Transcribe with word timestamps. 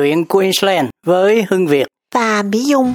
chuyện 0.00 0.24
Queensland 0.24 0.88
với 1.06 1.46
Hưng 1.48 1.66
Việt 1.66 1.86
và 2.14 2.42
Mỹ 2.42 2.64
Dung. 2.64 2.94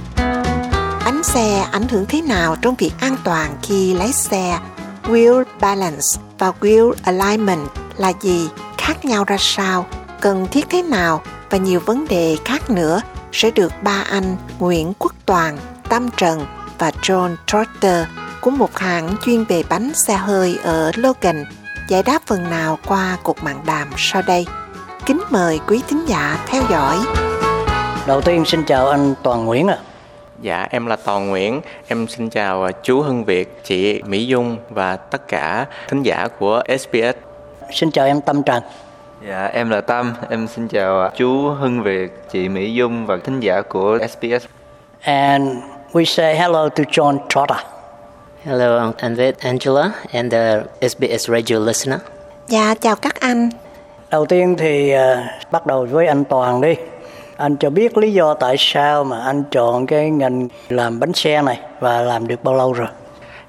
Bánh 1.06 1.24
xe 1.24 1.66
ảnh 1.72 1.88
hưởng 1.90 2.06
thế 2.10 2.22
nào 2.22 2.56
trong 2.62 2.76
việc 2.76 2.92
an 3.00 3.18
toàn 3.24 3.58
khi 3.64 3.94
lái 3.94 4.12
xe? 4.12 4.60
Wheel 5.04 5.44
balance 5.60 6.06
và 6.40 6.52
wheel 6.62 6.94
alignment 7.04 7.68
là 7.98 8.14
gì? 8.22 8.50
Khác 8.78 9.06
nhau 9.06 9.24
ra 9.24 9.38
sao? 9.40 9.86
Cần 10.22 10.48
thiết 10.52 10.66
thế 10.70 10.82
nào? 10.82 11.22
Và 11.50 11.58
nhiều 11.58 11.80
vấn 11.86 12.06
đề 12.10 12.38
khác 12.46 12.70
nữa 12.70 13.02
sẽ 13.32 13.52
được 13.52 13.72
ba 13.84 14.04
anh 14.10 14.38
Nguyễn 14.60 14.94
Quốc 15.00 15.14
Toàn, 15.26 15.58
Tâm 15.90 16.10
Trần 16.18 16.46
và 16.78 16.92
John 17.02 17.36
Trotter 17.48 18.06
của 18.42 18.52
một 18.52 18.78
hãng 18.78 19.16
chuyên 19.26 19.44
về 19.44 19.64
bánh 19.70 19.94
xe 19.94 20.16
hơi 20.16 20.58
ở 20.64 20.92
Logan 20.96 21.46
giải 21.88 22.04
đáp 22.04 22.22
phần 22.26 22.50
nào 22.50 22.80
qua 22.86 23.18
cuộc 23.24 23.44
mạng 23.44 23.62
đàm 23.66 23.88
sau 23.98 24.22
đây. 24.22 24.46
Kính 25.06 25.22
mời 25.30 25.60
quý 25.68 25.82
thính 25.90 26.06
giả 26.08 26.46
theo 26.48 26.64
dõi. 26.70 26.98
Đầu 28.08 28.22
tiên 28.22 28.46
xin 28.46 28.64
chào 28.64 28.90
anh 28.90 29.14
Toàn 29.24 29.46
Nguyễn 29.46 29.68
ạ. 29.68 29.78
À. 29.80 29.84
Dạ, 30.42 30.68
em 30.70 30.86
là 30.86 30.96
Toàn 30.96 31.30
Nguyễn. 31.30 31.62
Em 31.88 32.08
xin 32.08 32.30
chào 32.30 32.72
chú 32.84 33.02
Hưng 33.02 33.26
Việt, 33.26 33.62
chị 33.64 34.02
Mỹ 34.04 34.26
Dung 34.26 34.58
và 34.70 34.96
tất 34.96 35.28
cả 35.28 35.66
thính 35.88 36.04
giả 36.04 36.28
của 36.40 36.64
SBS. 36.68 37.18
Xin 37.72 37.92
chào 37.92 38.06
em 38.06 38.22
Tâm 38.22 38.44
Trần. 38.44 38.64
Dạ, 39.28 39.46
em 39.46 39.70
là 39.70 39.82
Tâm. 39.82 40.14
Em 40.30 40.48
xin 40.48 40.68
chào 40.68 41.10
chú 41.16 41.50
Hưng 41.50 41.84
Việt, 41.84 42.24
chị 42.32 42.50
Mỹ 42.50 42.74
Dung 42.74 43.06
và 43.06 43.18
thính 43.24 43.40
giả 43.40 43.62
của 43.62 43.98
SBS. 44.10 44.46
And 45.02 45.50
we 45.92 46.06
say 46.06 46.36
hello 46.36 46.70
to 46.70 46.84
John 46.84 47.18
Trotter. 47.30 47.58
Hello, 48.44 48.80
I'm 48.80 49.16
with 49.16 49.34
Angela 49.40 49.92
and 50.14 50.32
the 50.32 50.64
SBS 50.82 51.30
radio 51.30 51.60
listener. 51.60 52.00
Dạ, 52.48 52.76
chào 52.82 52.96
các 52.96 53.20
anh. 53.20 53.50
Đầu 54.12 54.26
tiên 54.26 54.56
thì 54.58 54.96
uh, 54.96 55.52
bắt 55.52 55.66
đầu 55.66 55.88
với 55.92 56.08
anh 56.08 56.24
Toàn 56.24 56.62
đi. 56.62 56.76
Anh 57.38 57.58
cho 57.58 57.70
biết 57.70 57.98
lý 57.98 58.14
do 58.14 58.34
tại 58.34 58.56
sao 58.58 59.04
mà 59.04 59.20
anh 59.20 59.44
chọn 59.52 59.86
cái 59.86 60.10
ngành 60.10 60.48
làm 60.70 61.00
bánh 61.00 61.14
xe 61.14 61.42
này 61.42 61.60
và 61.80 62.02
làm 62.02 62.28
được 62.28 62.44
bao 62.44 62.56
lâu 62.56 62.74
rồi? 62.74 62.88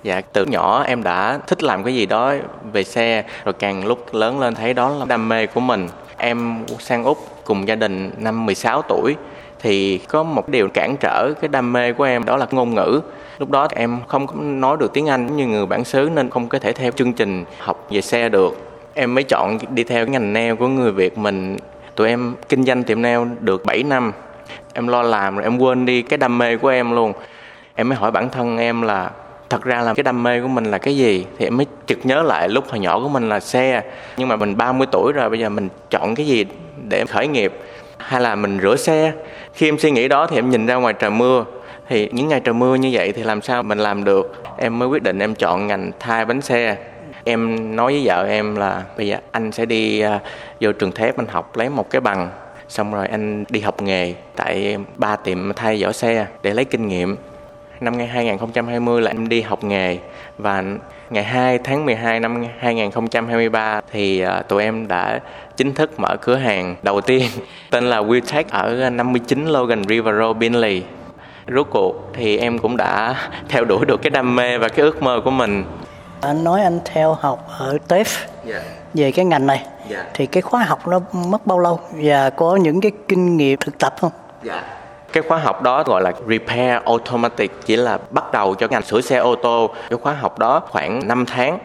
Dạ, 0.03 0.21
từ 0.33 0.45
nhỏ 0.45 0.85
em 0.87 1.03
đã 1.03 1.39
thích 1.47 1.63
làm 1.63 1.85
cái 1.85 1.95
gì 1.95 2.07
đó 2.07 2.35
về 2.73 2.85
xe, 2.85 3.25
rồi 3.45 3.53
càng 3.53 3.87
lúc 3.87 4.15
lớn 4.15 4.41
lên 4.41 4.55
thấy 4.55 4.75
đó 4.75 4.89
là 4.89 5.05
đam 5.05 5.29
mê 5.29 5.47
của 5.47 5.61
mình. 5.61 5.89
Em 6.17 6.65
sang 6.79 7.05
Úc 7.05 7.19
cùng 7.45 7.69
gia 7.69 7.75
đình 7.75 8.11
năm 8.19 8.47
16 8.47 8.83
tuổi 8.83 9.17
thì 9.61 9.99
có 9.99 10.23
một 10.23 10.49
điều 10.49 10.69
cản 10.69 10.97
trở 11.01 11.33
cái 11.41 11.49
đam 11.49 11.73
mê 11.73 11.93
của 11.93 12.05
em 12.05 12.25
đó 12.25 12.37
là 12.37 12.47
ngôn 12.51 12.75
ngữ 12.75 13.01
lúc 13.39 13.51
đó 13.51 13.69
em 13.75 13.99
không 14.09 14.61
nói 14.61 14.77
được 14.77 14.93
tiếng 14.93 15.07
anh 15.09 15.37
như 15.37 15.47
người 15.47 15.67
bản 15.67 15.85
xứ 15.85 16.11
nên 16.15 16.31
không 16.31 16.49
có 16.49 16.59
thể 16.59 16.73
theo 16.73 16.91
chương 16.91 17.13
trình 17.13 17.45
học 17.59 17.87
về 17.91 18.01
xe 18.01 18.29
được 18.29 18.66
em 18.99 19.15
mới 19.15 19.25
chọn 19.25 19.59
đi 19.71 19.85
theo 19.85 20.07
ngành 20.07 20.33
nail 20.33 20.55
của 20.55 20.69
người 20.69 20.93
việt 20.93 21.19
mình. 21.19 21.57
Tụi 21.95 22.09
em 22.09 22.35
kinh 22.49 22.65
doanh 22.65 22.83
tiệm 22.83 23.03
nail 23.03 23.21
được 23.41 23.65
7 23.65 23.83
năm. 23.83 24.13
Em 24.75 24.89
lo 24.89 25.03
làm 25.03 25.37
rồi 25.37 25.45
em 25.45 25.59
quên 25.59 25.87
đi 25.87 26.03
cái 26.03 26.19
đam 26.19 26.39
mê 26.39 26.57
của 26.57 26.69
em 26.69 26.95
luôn. 26.95 27.13
Em 27.75 27.89
mới 27.89 27.99
hỏi 27.99 28.11
bản 28.11 28.31
thân 28.31 28.59
em 28.59 28.83
là, 28.83 29.11
thật 29.51 29.63
ra 29.65 29.81
là 29.81 29.95
cái 29.95 30.03
đam 30.03 30.23
mê 30.23 30.41
của 30.41 30.49
mình 30.49 30.65
là 30.65 30.79
cái 30.79 30.97
gì? 30.97 31.27
Thì 31.39 31.47
em 31.47 31.57
mới 31.57 31.67
chực 31.87 32.07
nhớ 32.07 32.23
lại 32.23 32.49
lúc 32.49 32.65
hồi 32.69 32.79
nhỏ 32.79 33.01
của 33.01 33.09
mình 33.09 33.29
là 33.29 33.41
xe. 33.41 33.83
Nhưng 34.17 34.29
mà 34.29 34.37
mình 34.37 34.57
30 34.57 34.87
tuổi 34.93 35.13
rồi, 35.13 35.31
bây 35.31 35.39
giờ 35.39 35.49
mình 35.49 35.69
chọn 35.91 36.15
cái 36.15 36.27
gì 36.27 36.45
để 36.89 37.05
khởi 37.05 37.29
nghiệp? 37.29 37.53
Hay 37.99 38.21
là 38.21 38.35
mình 38.35 38.59
rửa 38.63 38.77
xe? 38.77 39.13
Khi 39.55 39.69
em 39.69 39.79
suy 39.79 39.91
nghĩ 39.91 40.09
đó 40.09 40.27
thì 40.27 40.39
em 40.39 40.51
nhìn 40.51 40.67
ra 40.67 40.75
ngoài 40.75 40.95
trời 40.95 41.11
mưa. 41.11 41.45
Thì 41.89 42.09
những 42.13 42.29
ngày 42.29 42.41
trời 42.41 42.55
mưa 42.55 42.75
như 42.75 42.91
vậy 42.93 43.13
thì 43.13 43.23
làm 43.23 43.43
sao 43.43 43.63
mình 43.63 43.79
làm 43.79 44.05
được? 44.05 44.43
Em 44.57 44.79
mới 44.79 44.89
quyết 44.89 45.03
định 45.03 45.19
em 45.19 45.35
chọn 45.35 45.67
ngành 45.67 45.91
thay 46.01 46.25
bánh 46.25 46.41
xe 46.41 46.77
em 47.27 47.77
nói 47.77 47.93
với 47.93 48.03
vợ 48.05 48.27
em 48.29 48.57
là 48.57 48.83
bây 48.97 49.07
giờ 49.07 49.17
anh 49.31 49.53
sẽ 49.53 49.67
đi 49.67 50.05
uh, 50.07 50.23
vô 50.61 50.73
trường 50.73 50.93
thép 50.93 51.17
anh 51.17 51.27
học 51.27 51.57
lấy 51.57 51.69
một 51.69 51.91
cái 51.91 52.01
bằng 52.01 52.31
xong 52.69 52.93
rồi 52.93 53.07
anh 53.07 53.45
đi 53.49 53.61
học 53.61 53.83
nghề 53.83 54.15
tại 54.37 54.77
ba 54.97 55.17
tiệm 55.17 55.53
thay 55.53 55.83
vỏ 55.83 55.93
xe 55.93 56.27
để 56.43 56.55
lấy 56.55 56.65
kinh 56.65 56.89
nghiệm. 56.89 57.17
Năm 57.81 57.99
2020 57.99 59.03
là 59.03 59.11
em 59.11 59.29
đi 59.29 59.41
học 59.41 59.65
nghề 59.65 59.99
và 60.39 60.65
ngày 61.11 61.25
2 61.25 61.59
tháng 61.59 61.87
12 61.87 62.21
năm 62.21 62.45
2023 62.59 63.81
thì 63.93 64.21
à, 64.21 64.43
tụi 64.43 64.63
em 64.63 64.89
đã 64.89 65.21
chính 65.57 65.75
thức 65.75 66.01
mở 66.01 66.17
cửa 66.21 66.37
hàng 66.37 66.77
đầu 66.83 67.01
tiên 67.01 67.23
tên 67.71 67.85
là 67.85 68.01
WeTech 68.01 68.45
ở 68.51 68.91
59 68.91 69.47
Logan 69.47 69.83
River 69.89 70.15
Road, 70.19 70.37
Binley. 70.37 70.83
Rốt 71.55 71.67
cuộc 71.71 72.11
thì 72.15 72.39
em 72.39 72.59
cũng 72.59 72.77
đã 72.77 73.15
theo 73.49 73.65
đuổi 73.65 73.87
được 73.87 74.03
cái 74.03 74.11
đam 74.11 74.37
mê 74.37 74.59
và 74.59 74.69
cái 74.69 74.85
ước 74.85 75.03
mơ 75.03 75.21
của 75.25 75.31
mình 75.31 75.65
anh 76.21 76.45
nói 76.45 76.63
anh 76.63 76.81
theo 76.85 77.15
học 77.15 77.47
ở 77.59 77.79
TEF 77.89 78.05
yeah. 78.05 78.07
Dạ. 78.45 78.63
về 78.95 79.13
cái 79.13 79.25
ngành 79.25 79.47
này 79.47 79.57
yeah. 79.59 79.71
Dạ. 79.89 80.05
thì 80.15 80.27
cái 80.27 80.43
khóa 80.43 80.63
học 80.63 80.89
nó 80.89 81.01
mất 81.13 81.47
bao 81.47 81.59
lâu 81.59 81.81
và 81.93 82.31
có 82.31 82.57
những 82.57 82.81
cái 82.81 82.93
kinh 83.09 83.37
nghiệm 83.37 83.59
thực 83.61 83.79
tập 83.79 83.95
không? 84.01 84.13
Yeah. 84.45 84.57
Dạ. 84.57 84.77
Cái 85.13 85.23
khóa 85.29 85.39
học 85.39 85.63
đó 85.63 85.83
gọi 85.83 86.03
là 86.03 86.13
Repair 86.29 86.83
Automatic 86.85 87.53
chỉ 87.67 87.77
là 87.77 87.99
bắt 88.11 88.33
đầu 88.33 88.55
cho 88.55 88.69
ngành 88.69 88.83
sửa 88.83 89.01
xe 89.01 89.17
ô 89.17 89.35
tô. 89.35 89.71
Cái 89.91 89.99
khóa 90.03 90.13
học 90.13 90.39
đó 90.39 90.61
khoảng 90.71 91.09
5 91.09 91.27
tháng. 91.27 91.59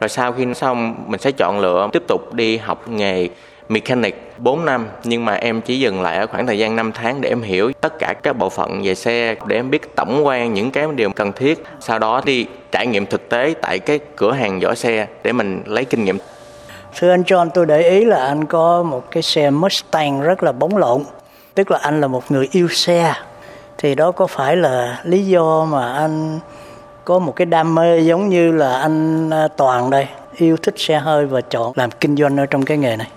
Rồi 0.00 0.08
sau 0.08 0.32
khi 0.32 0.54
xong 0.54 0.94
mình 1.06 1.20
sẽ 1.20 1.30
chọn 1.32 1.60
lựa 1.60 1.88
tiếp 1.92 2.02
tục 2.08 2.34
đi 2.34 2.56
học 2.56 2.88
nghề 2.88 3.28
mechanic 3.68 4.31
4 4.42 4.64
năm 4.64 4.88
nhưng 5.04 5.24
mà 5.24 5.34
em 5.34 5.60
chỉ 5.60 5.78
dừng 5.78 6.02
lại 6.02 6.16
ở 6.16 6.26
khoảng 6.26 6.46
thời 6.46 6.58
gian 6.58 6.76
5 6.76 6.92
tháng 6.92 7.20
để 7.20 7.28
em 7.28 7.42
hiểu 7.42 7.72
tất 7.80 7.98
cả 7.98 8.14
các 8.22 8.36
bộ 8.38 8.48
phận 8.48 8.82
về 8.82 8.94
xe 8.94 9.34
để 9.46 9.56
em 9.56 9.70
biết 9.70 9.96
tổng 9.96 10.26
quan 10.26 10.54
những 10.54 10.70
cái 10.70 10.86
điều 10.94 11.10
cần 11.10 11.32
thiết 11.32 11.64
sau 11.80 11.98
đó 11.98 12.22
đi 12.24 12.46
trải 12.72 12.86
nghiệm 12.86 13.06
thực 13.06 13.28
tế 13.28 13.54
tại 13.62 13.78
cái 13.78 14.00
cửa 14.16 14.32
hàng 14.32 14.60
vỏ 14.60 14.74
xe 14.74 15.06
để 15.22 15.32
mình 15.32 15.62
lấy 15.66 15.84
kinh 15.84 16.04
nghiệm 16.04 16.18
Thưa 16.98 17.10
anh 17.10 17.22
John, 17.22 17.48
tôi 17.54 17.66
để 17.66 17.90
ý 17.90 18.04
là 18.04 18.24
anh 18.26 18.44
có 18.44 18.82
một 18.82 19.10
cái 19.10 19.22
xe 19.22 19.50
Mustang 19.50 20.22
rất 20.22 20.42
là 20.42 20.52
bóng 20.52 20.76
lộn. 20.76 21.02
Tức 21.54 21.70
là 21.70 21.78
anh 21.82 22.00
là 22.00 22.06
một 22.06 22.30
người 22.30 22.48
yêu 22.52 22.68
xe. 22.68 23.14
Thì 23.78 23.94
đó 23.94 24.12
có 24.12 24.26
phải 24.26 24.56
là 24.56 25.00
lý 25.04 25.26
do 25.26 25.64
mà 25.64 25.92
anh 25.92 26.40
có 27.04 27.18
một 27.18 27.36
cái 27.36 27.46
đam 27.46 27.74
mê 27.74 28.00
giống 28.00 28.28
như 28.28 28.52
là 28.52 28.80
anh 28.80 29.30
à, 29.30 29.48
Toàn 29.56 29.90
đây, 29.90 30.06
yêu 30.36 30.56
thích 30.56 30.74
xe 30.78 30.98
hơi 30.98 31.26
và 31.26 31.40
chọn 31.40 31.72
làm 31.76 31.90
kinh 31.90 32.16
doanh 32.16 32.36
ở 32.36 32.46
trong 32.46 32.64
cái 32.64 32.76
nghề 32.76 32.96
này? 32.96 33.08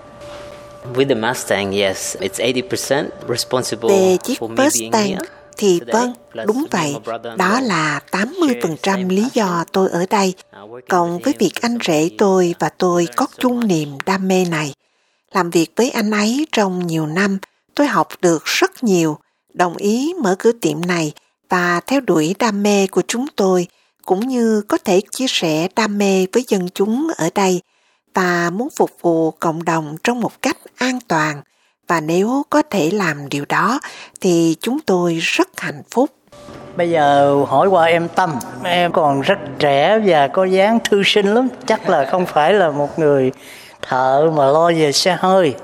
With 0.94 1.08
the 1.08 1.14
Mustang, 1.14 1.72
yes, 1.72 2.16
it's 2.20 2.38
80% 2.38 3.04
responsible 3.28 3.88
Về 3.88 4.16
chiếc 4.22 4.42
Mustang 4.42 5.18
thì 5.56 5.80
vâng, 5.92 6.12
đúng 6.46 6.66
vậy, 6.70 6.96
đó 7.38 7.60
là 7.60 8.00
80% 8.10 9.08
lý 9.08 9.24
do 9.34 9.64
tôi 9.72 9.88
ở 9.90 10.06
đây, 10.10 10.34
cộng 10.88 11.18
với 11.18 11.34
việc 11.38 11.52
anh 11.60 11.78
rể 11.86 12.10
tôi 12.18 12.54
và 12.58 12.68
tôi 12.68 13.08
có 13.16 13.26
chung 13.38 13.68
niềm 13.68 13.88
đam 14.06 14.28
mê 14.28 14.44
này. 14.44 14.74
Làm 15.32 15.50
việc 15.50 15.72
với 15.76 15.90
anh 15.90 16.10
ấy 16.10 16.46
trong 16.52 16.86
nhiều 16.86 17.06
năm, 17.06 17.38
tôi 17.74 17.86
học 17.86 18.08
được 18.22 18.44
rất 18.44 18.84
nhiều, 18.84 19.18
đồng 19.54 19.76
ý 19.76 20.14
mở 20.22 20.36
cửa 20.38 20.52
tiệm 20.52 20.80
này 20.86 21.12
và 21.48 21.80
theo 21.86 22.00
đuổi 22.00 22.34
đam 22.38 22.62
mê 22.62 22.86
của 22.86 23.02
chúng 23.08 23.26
tôi, 23.36 23.66
cũng 24.04 24.28
như 24.28 24.62
có 24.68 24.78
thể 24.84 25.00
chia 25.10 25.26
sẻ 25.28 25.68
đam 25.76 25.98
mê 25.98 26.26
với 26.32 26.44
dân 26.48 26.68
chúng 26.74 27.08
ở 27.16 27.28
đây– 27.34 27.60
ta 28.16 28.50
muốn 28.52 28.68
phục 28.76 28.90
vụ 29.00 29.30
cộng 29.30 29.64
đồng 29.64 29.96
trong 30.04 30.20
một 30.20 30.32
cách 30.42 30.56
an 30.76 30.98
toàn. 31.08 31.42
Và 31.88 32.00
nếu 32.00 32.42
có 32.50 32.62
thể 32.70 32.90
làm 32.92 33.28
điều 33.28 33.44
đó 33.48 33.80
thì 34.20 34.56
chúng 34.60 34.80
tôi 34.80 35.18
rất 35.20 35.48
hạnh 35.56 35.82
phúc. 35.90 36.10
Bây 36.76 36.90
giờ 36.90 37.36
hỏi 37.48 37.68
qua 37.68 37.84
em 37.84 38.08
tâm. 38.08 38.34
Em 38.64 38.92
còn 38.92 39.20
rất 39.20 39.38
trẻ 39.58 39.98
và 40.06 40.28
có 40.28 40.44
dáng 40.44 40.78
thư 40.84 41.02
sinh 41.04 41.26
lắm. 41.26 41.48
Chắc 41.66 41.88
là 41.88 42.04
không 42.10 42.26
phải 42.26 42.52
là 42.52 42.70
một 42.70 42.98
người 42.98 43.32
thợ 43.82 44.30
mà 44.36 44.46
lo 44.46 44.70
về 44.76 44.92
xe 44.92 45.16
hơi. 45.20 45.54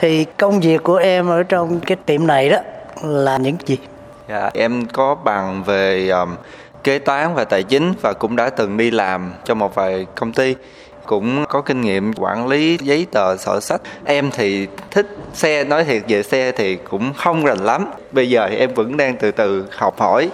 Thì 0.00 0.24
công 0.24 0.60
việc 0.60 0.82
của 0.82 0.96
em 0.96 1.28
ở 1.28 1.42
trong 1.42 1.80
cái 1.80 1.96
tiệm 2.06 2.26
này 2.26 2.48
đó 2.48 2.58
là 3.02 3.36
những 3.36 3.56
gì? 3.66 3.78
Dạ, 4.28 4.50
em 4.54 4.86
có 4.92 5.14
bằng 5.14 5.64
về 5.64 6.08
um, 6.08 6.36
kế 6.84 6.98
toán 6.98 7.34
và 7.34 7.44
tài 7.44 7.62
chính 7.62 7.94
và 8.02 8.12
cũng 8.12 8.36
đã 8.36 8.50
từng 8.50 8.76
đi 8.76 8.90
làm 8.90 9.32
cho 9.44 9.54
một 9.54 9.74
vài 9.74 10.06
công 10.14 10.32
ty 10.32 10.54
cũng 11.06 11.44
có 11.48 11.60
kinh 11.60 11.80
nghiệm 11.80 12.12
quản 12.16 12.48
lý 12.48 12.78
giấy 12.82 13.06
tờ 13.12 13.36
sổ 13.36 13.60
sách. 13.60 13.80
Em 14.04 14.30
thì 14.30 14.66
thích 14.90 15.16
xe, 15.32 15.64
nói 15.64 15.84
thiệt 15.84 16.02
về 16.08 16.22
xe 16.22 16.52
thì 16.52 16.76
cũng 16.76 17.12
không 17.14 17.44
rành 17.44 17.58
lắm. 17.58 17.86
Bây 18.12 18.30
giờ 18.30 18.46
thì 18.50 18.56
em 18.56 18.74
vẫn 18.74 18.96
đang 18.96 19.16
từ 19.16 19.30
từ 19.30 19.66
học 19.70 20.00
hỏi, 20.00 20.30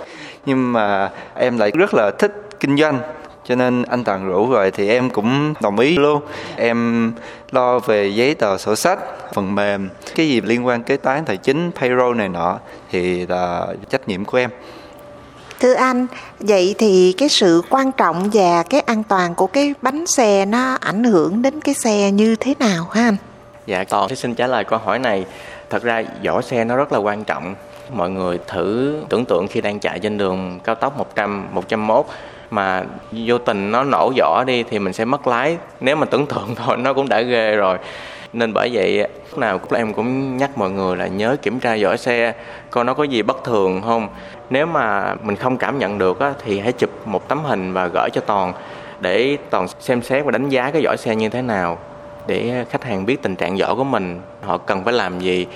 nhưng 0.46 0.73
mà 0.73 1.11
em 1.35 1.58
lại 1.58 1.70
rất 1.75 1.94
là 1.94 2.11
thích 2.19 2.32
kinh 2.61 2.76
doanh, 2.76 2.99
cho 3.44 3.55
nên 3.55 3.82
anh 3.82 4.05
toàn 4.05 4.29
rủ 4.29 4.50
rồi 4.50 4.70
thì 4.70 4.88
em 4.88 5.11
cũng 5.11 5.55
đồng 5.61 5.79
ý 5.79 5.96
luôn. 5.99 6.23
Em 6.56 7.12
lo 7.50 7.79
về 7.79 8.06
giấy 8.06 8.35
tờ 8.35 8.58
sổ 8.58 8.76
sách, 8.76 8.99
phần 9.35 9.55
mềm, 9.55 9.88
cái 10.14 10.29
gì 10.29 10.41
liên 10.41 10.67
quan 10.67 10.82
kế 10.82 10.96
toán, 10.96 11.25
tài 11.25 11.37
chính, 11.37 11.70
payroll 11.81 12.17
này 12.17 12.29
nọ 12.29 12.58
thì 12.91 13.26
là 13.26 13.67
trách 13.91 14.08
nhiệm 14.08 14.25
của 14.25 14.38
em 14.38 14.50
thưa 15.62 15.75
anh, 15.75 16.06
vậy 16.41 16.75
thì 16.79 17.14
cái 17.19 17.29
sự 17.29 17.62
quan 17.70 17.93
trọng 17.93 18.31
và 18.32 18.62
cái 18.62 18.81
an 18.81 19.03
toàn 19.03 19.35
của 19.35 19.47
cái 19.47 19.75
bánh 19.82 20.06
xe 20.06 20.47
nó 20.47 20.76
ảnh 20.81 21.05
hưởng 21.05 21.43
đến 21.43 21.61
cái 21.61 21.75
xe 21.75 22.11
như 22.11 22.37
thế 22.37 22.55
nào 22.59 22.85
ha 22.93 23.03
anh? 23.03 23.17
Dạ 23.67 23.85
toàn 23.85 24.17
xin 24.17 24.35
trả 24.35 24.47
lời 24.47 24.64
câu 24.64 24.79
hỏi 24.79 24.99
này. 24.99 25.25
Thật 25.70 25.82
ra, 25.82 26.05
vỏ 26.25 26.43
xe 26.43 26.64
nó 26.64 26.76
rất 26.76 26.93
là 26.93 26.99
quan 26.99 27.25
trọng. 27.25 27.55
Mọi 27.93 28.11
người 28.11 28.38
thử 28.47 28.97
tưởng 29.09 29.25
tượng 29.25 29.47
khi 29.49 29.61
đang 29.61 29.81
chạy 29.81 29.99
trên 29.99 30.19
đường 30.19 30.61
cao 30.64 30.75
tốc 30.75 30.99
100 30.99 31.49
101 31.53 32.06
mà 32.50 32.85
vô 33.12 33.38
tình 33.38 33.70
nó 33.73 33.85
nổ 33.85 34.12
vỏ 34.19 34.44
đi 34.47 34.62
thì 34.62 34.79
mình 34.79 34.93
sẽ 34.93 35.05
mất 35.05 35.26
lái. 35.26 35.56
Nếu 35.81 35.97
mà 35.97 36.06
tưởng 36.06 36.26
tượng 36.26 36.55
thôi, 36.67 36.76
nó 36.76 36.94
cũng 36.94 37.08
đã 37.08 37.20
ghê 37.20 37.56
rồi. 37.56 37.79
Nên 38.32 38.53
bởi 38.53 38.70
vậy, 38.73 39.08
lúc 39.31 39.38
nào 39.38 39.58
cũng 39.58 39.73
em 39.73 39.94
cũng 39.94 40.37
nhắc 40.37 40.58
mọi 40.58 40.70
người 40.70 40.97
là 40.97 41.06
nhớ 41.06 41.37
kiểm 41.43 41.61
tra 41.61 41.76
vỏ 41.82 41.97
xe, 41.97 42.32
coi 42.70 42.85
nó 42.85 42.94
có 42.94 43.05
gì 43.05 43.23
bất 43.23 43.44
thường 43.44 43.82
không? 43.82 44.08
Nếu 44.52 44.66
mà 44.66 45.14
mình 45.22 45.37
không 45.37 45.56
cảm 45.56 45.78
nhận 45.78 45.99
được 45.99 46.20
á, 46.20 46.32
thì 46.44 46.60
hãy 46.60 46.72
chụp 46.72 46.90
một 47.04 47.28
tấm 47.28 47.44
hình 47.44 47.72
và 47.72 47.87
gửi 47.94 48.08
cho 48.12 48.20
toàn 48.20 48.52
để 49.00 49.37
toàn 49.50 49.66
xem 49.81 50.02
xét 50.02 50.25
và 50.25 50.31
đánh 50.31 50.49
giá 50.49 50.70
cái 50.70 50.82
vỏ 50.84 50.96
xe 50.96 51.16
như 51.16 51.28
thế 51.28 51.43
nào 51.43 51.78
để 52.26 52.64
khách 52.70 52.84
hàng 52.84 53.06
biết 53.06 53.22
tình 53.22 53.37
trạng 53.37 53.56
vỏ 53.56 53.75
của 53.75 53.84
mình 53.84 54.20
họ 54.43 54.58
cần 54.58 54.84
phải 54.84 54.93
làm 54.93 55.20
gì 55.20 55.46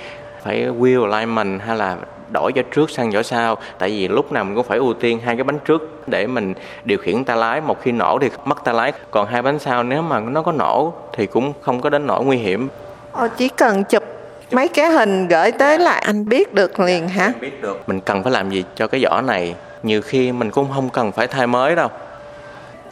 phải 0.43 0.65
wheel 0.65 1.11
alignment 1.11 1.61
hay 1.61 1.77
là 1.77 1.97
đổi 2.31 2.51
giỏ 2.55 2.61
trước 2.75 2.89
sang 2.89 3.11
giỏ 3.11 3.21
sau. 3.21 3.57
Tại 3.79 3.89
vì 3.89 4.07
lúc 4.07 4.31
nào 4.31 4.43
mình 4.43 4.55
cũng 4.55 4.65
phải 4.65 4.77
ưu 4.77 4.93
tiên 4.93 5.19
hai 5.19 5.35
cái 5.35 5.43
bánh 5.43 5.59
trước 5.65 6.07
để 6.07 6.27
mình 6.27 6.53
điều 6.83 6.97
khiển 6.97 7.23
tay 7.23 7.37
lái. 7.37 7.61
Một 7.61 7.81
khi 7.81 7.91
nổ 7.91 8.19
thì 8.21 8.29
mất 8.45 8.63
tay 8.63 8.75
lái 8.75 8.93
còn 9.11 9.27
hai 9.27 9.41
bánh 9.41 9.59
sau 9.59 9.83
nếu 9.83 10.01
mà 10.01 10.19
nó 10.19 10.41
có 10.41 10.51
nổ 10.51 10.93
thì 11.13 11.25
cũng 11.25 11.53
không 11.61 11.81
có 11.81 11.89
đến 11.89 12.07
nỗi 12.07 12.25
nguy 12.25 12.37
hiểm. 12.37 12.67
Ờ, 13.11 13.27
chỉ 13.37 13.49
cần 13.49 13.83
chụp 13.83 14.03
mấy 14.51 14.67
cái 14.67 14.89
hình 14.89 15.27
gửi 15.27 15.51
tới 15.51 15.79
là 15.79 15.91
anh 15.91 16.29
biết 16.29 16.53
được 16.53 16.79
liền 16.79 17.07
hả? 17.07 17.31
biết 17.41 17.61
được. 17.61 17.83
Mình 17.87 18.01
cần 18.01 18.23
phải 18.23 18.31
làm 18.31 18.49
gì 18.49 18.63
cho 18.75 18.87
cái 18.87 19.03
vỏ 19.03 19.21
này? 19.21 19.55
Nhiều 19.83 20.01
khi 20.01 20.31
mình 20.31 20.51
cũng 20.51 20.67
không 20.73 20.89
cần 20.89 21.11
phải 21.11 21.27
thay 21.27 21.47
mới 21.47 21.75
đâu. 21.75 21.89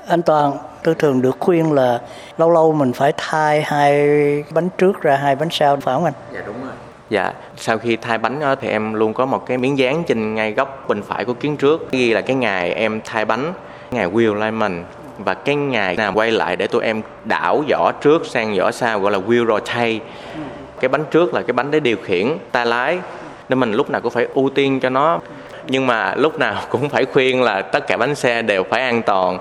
Anh 0.08 0.22
toàn 0.22 0.54
tôi 0.84 0.96
thường 0.96 1.22
được 1.22 1.36
khuyên 1.40 1.74
là 1.74 2.00
lâu 2.38 2.52
lâu 2.52 2.74
mình 2.74 2.94
phải 2.94 3.14
thay 3.18 3.62
hai 3.62 4.08
bánh 4.50 4.70
trước 4.78 5.02
ra 5.02 5.16
hai 5.16 5.36
bánh 5.36 5.50
sau 5.52 5.78
phải 5.82 5.96
không 5.96 6.06
anh? 6.06 6.14
Dạ 6.34 6.42
đúng 6.46 6.64
rồi. 6.64 6.74
Dạ 7.10 7.34
sau 7.58 7.78
khi 7.78 7.96
thay 7.96 8.18
bánh 8.18 8.40
đó, 8.40 8.56
thì 8.56 8.68
em 8.68 8.94
luôn 8.94 9.14
có 9.14 9.26
một 9.26 9.46
cái 9.46 9.58
miếng 9.58 9.78
dán 9.78 10.04
trên 10.08 10.36
ngay 10.36 10.52
góc 10.52 10.86
bên 10.88 11.04
phải 11.04 11.26
của 11.26 11.34
kiến 11.34 11.58
trước. 11.58 11.92
Ghi 11.92 12.14
là 12.14 12.22
cái 12.22 12.36
ngày 12.36 12.74
em 12.74 13.02
thay 13.06 13.26
bánh 13.26 13.54
ngày 13.92 14.08
wheel 14.08 14.42
alignment 14.42 14.86
và 15.18 15.34
cái 15.34 15.56
ngày 15.56 15.96
nào 15.96 16.12
quay 16.16 16.32
lại 16.32 16.56
để 16.56 16.68
tụi 16.68 16.84
em 16.84 17.02
đảo 17.26 17.64
vỏ 17.70 17.92
trước 18.02 18.26
sang 18.26 18.56
vỏ 18.58 18.72
sau 18.72 19.00
gọi 19.00 19.12
là 19.12 19.20
wheel 19.20 19.48
rotate 19.48 20.00
cái 20.86 20.90
bánh 20.90 21.06
trước 21.12 21.34
là 21.34 21.42
cái 21.42 21.54
bánh 21.54 21.72
để 21.72 21.80
điều 21.80 21.98
khiển 22.04 22.38
tay 22.52 22.66
lái 22.66 23.00
nên 23.50 23.60
mình 23.60 23.74
lúc 23.74 23.90
nào 23.90 24.02
cũng 24.02 24.12
phải 24.12 24.28
ưu 24.34 24.50
tiên 24.50 24.80
cho 24.80 24.90
nó. 24.90 25.20
Nhưng 25.68 25.88
mà 25.88 26.16
lúc 26.16 26.40
nào 26.40 26.62
cũng 26.70 26.90
phải 26.90 27.06
khuyên 27.06 27.44
là 27.44 27.62
tất 27.62 27.88
cả 27.88 27.98
bánh 27.98 28.16
xe 28.16 28.42
đều 28.42 28.64
phải 28.64 28.82
an 28.82 29.02
toàn. 29.02 29.38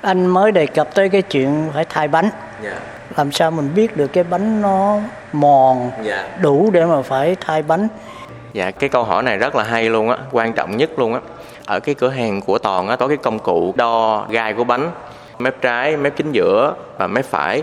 Anh 0.00 0.26
mới 0.26 0.52
đề 0.52 0.66
cập 0.66 0.94
tới 0.94 1.08
cái 1.08 1.22
chuyện 1.22 1.70
phải 1.74 1.84
thay 1.88 2.08
bánh. 2.08 2.30
Yeah. 2.64 2.76
làm 3.16 3.32
sao 3.32 3.50
mình 3.50 3.70
biết 3.74 3.96
được 3.96 4.06
cái 4.06 4.24
bánh 4.24 4.62
nó 4.62 4.98
mòn 5.32 5.90
yeah. 6.06 6.40
đủ 6.40 6.70
để 6.72 6.84
mà 6.84 7.02
phải 7.02 7.36
thay 7.40 7.62
bánh? 7.62 7.88
Dạ 8.52 8.70
cái 8.70 8.88
câu 8.88 9.04
hỏi 9.04 9.22
này 9.22 9.36
rất 9.36 9.56
là 9.56 9.62
hay 9.62 9.90
luôn 9.90 10.10
á 10.10 10.16
quan 10.30 10.52
trọng 10.52 10.76
nhất 10.76 10.90
luôn 10.98 11.14
á. 11.14 11.20
Ở 11.66 11.80
cái 11.80 11.94
cửa 11.94 12.08
hàng 12.08 12.40
của 12.40 12.58
toàn 12.58 12.88
á 12.88 12.96
có 12.96 13.08
cái 13.08 13.16
công 13.16 13.38
cụ 13.38 13.74
đo 13.76 14.26
gai 14.30 14.54
của 14.54 14.64
bánh 14.64 14.90
mép 15.38 15.60
trái 15.60 15.96
mép 15.96 16.16
chính 16.16 16.32
giữa 16.32 16.74
và 16.98 17.06
mép 17.06 17.24
phải 17.24 17.62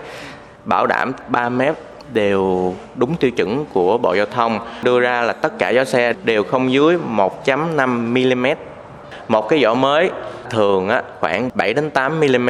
bảo 0.66 0.88
đảm 0.88 1.12
3 1.28 1.50
mép 1.50 1.76
đều 2.14 2.74
đúng 2.96 3.16
tiêu 3.16 3.32
chuẩn 3.32 3.66
của 3.74 3.98
Bộ 3.98 4.14
Giao 4.14 4.26
thông 4.26 4.60
đưa 4.84 5.00
ra 5.00 5.22
là 5.22 5.34
tất 5.34 5.60
cả 5.60 5.70
gió 5.70 5.84
xe 5.84 6.14
đều 6.24 6.44
không 6.44 6.72
dưới 6.72 6.98
1.5 7.46 8.36
mm. 8.36 8.48
Một 9.28 9.50
cái 9.50 9.64
vỏ 9.64 9.74
mới 9.74 10.12
thường 10.50 10.90
á, 10.90 11.04
khoảng 11.20 11.50
7 11.54 11.74
đến 11.74 11.90
8 11.90 12.20
mm. 12.20 12.50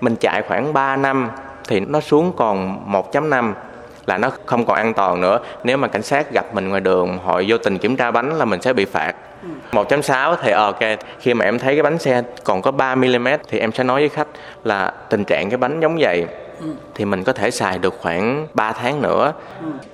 Mình 0.00 0.16
chạy 0.16 0.42
khoảng 0.42 0.72
3 0.72 0.96
năm 0.96 1.30
thì 1.68 1.80
nó 1.80 2.00
xuống 2.00 2.32
còn 2.36 2.84
1.5 3.12 3.52
là 4.06 4.18
nó 4.18 4.30
không 4.46 4.64
còn 4.64 4.76
an 4.76 4.94
toàn 4.94 5.20
nữa. 5.20 5.38
Nếu 5.64 5.76
mà 5.76 5.88
cảnh 5.88 6.02
sát 6.02 6.32
gặp 6.32 6.54
mình 6.54 6.68
ngoài 6.68 6.80
đường 6.80 7.18
họ 7.24 7.42
vô 7.48 7.58
tình 7.58 7.78
kiểm 7.78 7.96
tra 7.96 8.10
bánh 8.10 8.38
là 8.38 8.44
mình 8.44 8.62
sẽ 8.62 8.72
bị 8.72 8.84
phạt. 8.84 9.14
1.6 9.72 10.36
thì 10.42 10.50
ờ, 10.50 10.64
ok 10.64 10.98
khi 11.20 11.34
mà 11.34 11.44
em 11.44 11.58
thấy 11.58 11.74
cái 11.74 11.82
bánh 11.82 11.98
xe 11.98 12.22
còn 12.44 12.62
có 12.62 12.70
3 12.70 12.94
mm 12.94 13.28
thì 13.48 13.58
em 13.58 13.72
sẽ 13.72 13.84
nói 13.84 14.00
với 14.00 14.08
khách 14.08 14.28
là 14.64 14.92
tình 15.10 15.24
trạng 15.24 15.50
cái 15.50 15.56
bánh 15.56 15.80
giống 15.80 15.96
vậy 16.00 16.26
thì 16.94 17.04
mình 17.04 17.24
có 17.24 17.32
thể 17.32 17.50
xài 17.50 17.78
được 17.78 17.94
khoảng 18.00 18.46
3 18.54 18.72
tháng 18.72 19.02
nữa. 19.02 19.32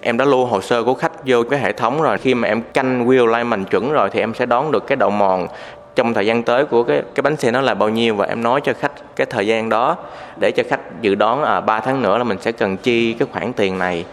Em 0.01 0.17
đã 0.19 0.25
lưu 0.25 0.47
hồ 0.47 0.61
sơ 0.61 0.83
của 0.83 0.95
khách 0.95 1.13
vô 1.27 1.43
cái 1.51 1.61
hệ 1.61 1.73
thống 1.73 2.03
rồi. 2.03 2.19
Khi 2.19 2.35
mà 2.35 2.49
em 2.49 2.63
canh 2.63 3.07
wheel 3.07 3.33
alignment 3.33 3.71
chuẩn 3.71 3.93
rồi 3.93 4.11
thì 4.13 4.21
em 4.21 4.35
sẽ 4.35 4.47
đón 4.47 4.73
được 4.73 4.87
cái 4.87 4.97
độ 4.97 5.11
mòn. 5.11 5.47
Trong 5.95 6.15
thời 6.15 6.27
gian 6.27 6.43
tới 6.43 6.65
của 6.65 6.83
cái 6.83 7.03
cái 7.15 7.23
bánh 7.23 7.37
xe 7.37 7.51
nó 7.51 7.61
là 7.61 7.75
bao 7.75 7.89
nhiêu 7.89 8.15
và 8.15 8.27
em 8.27 8.43
nói 8.43 8.61
cho 8.61 8.73
khách 8.81 8.93
cái 9.17 9.27
thời 9.31 9.47
gian 9.47 9.69
đó. 9.69 9.97
Để 10.37 10.51
cho 10.51 10.63
khách 10.69 11.01
dự 11.01 11.15
đoán 11.15 11.43
à 11.43 11.61
3 11.61 11.81
tháng 11.81 12.03
nữa 12.03 12.19
là 12.19 12.25
mình 12.25 12.39
sẽ 12.41 12.53
cần 12.53 12.77
chi 12.77 13.13
cái 13.13 13.29
khoản 13.33 13.53
tiền 13.53 13.79
này. 13.79 14.05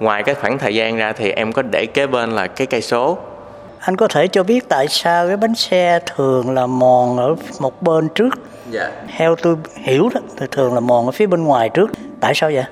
Ngoài 0.00 0.22
cái 0.22 0.34
khoảng 0.34 0.58
thời 0.58 0.74
gian 0.74 0.96
ra 0.96 1.12
thì 1.12 1.30
em 1.30 1.52
có 1.52 1.62
để 1.62 1.86
kế 1.86 2.06
bên 2.06 2.30
là 2.30 2.46
cái 2.46 2.66
cây 2.66 2.82
số 2.82 3.18
anh 3.80 3.96
có 3.96 4.08
thể 4.08 4.28
cho 4.28 4.42
biết 4.42 4.68
tại 4.68 4.88
sao 4.88 5.26
cái 5.26 5.36
bánh 5.36 5.54
xe 5.54 6.00
thường 6.16 6.54
là 6.54 6.66
mòn 6.66 7.16
ở 7.16 7.34
một 7.60 7.82
bên 7.82 8.08
trước? 8.08 8.34
Dạ. 8.70 8.90
Theo 9.16 9.36
tôi 9.36 9.56
hiểu 9.74 10.08
đó 10.14 10.20
thì 10.36 10.46
thường 10.50 10.74
là 10.74 10.80
mòn 10.80 11.06
ở 11.06 11.12
phía 11.12 11.26
bên 11.26 11.44
ngoài 11.44 11.68
trước. 11.68 11.90
Tại 12.20 12.34
sao 12.34 12.50
vậy? 12.54 12.64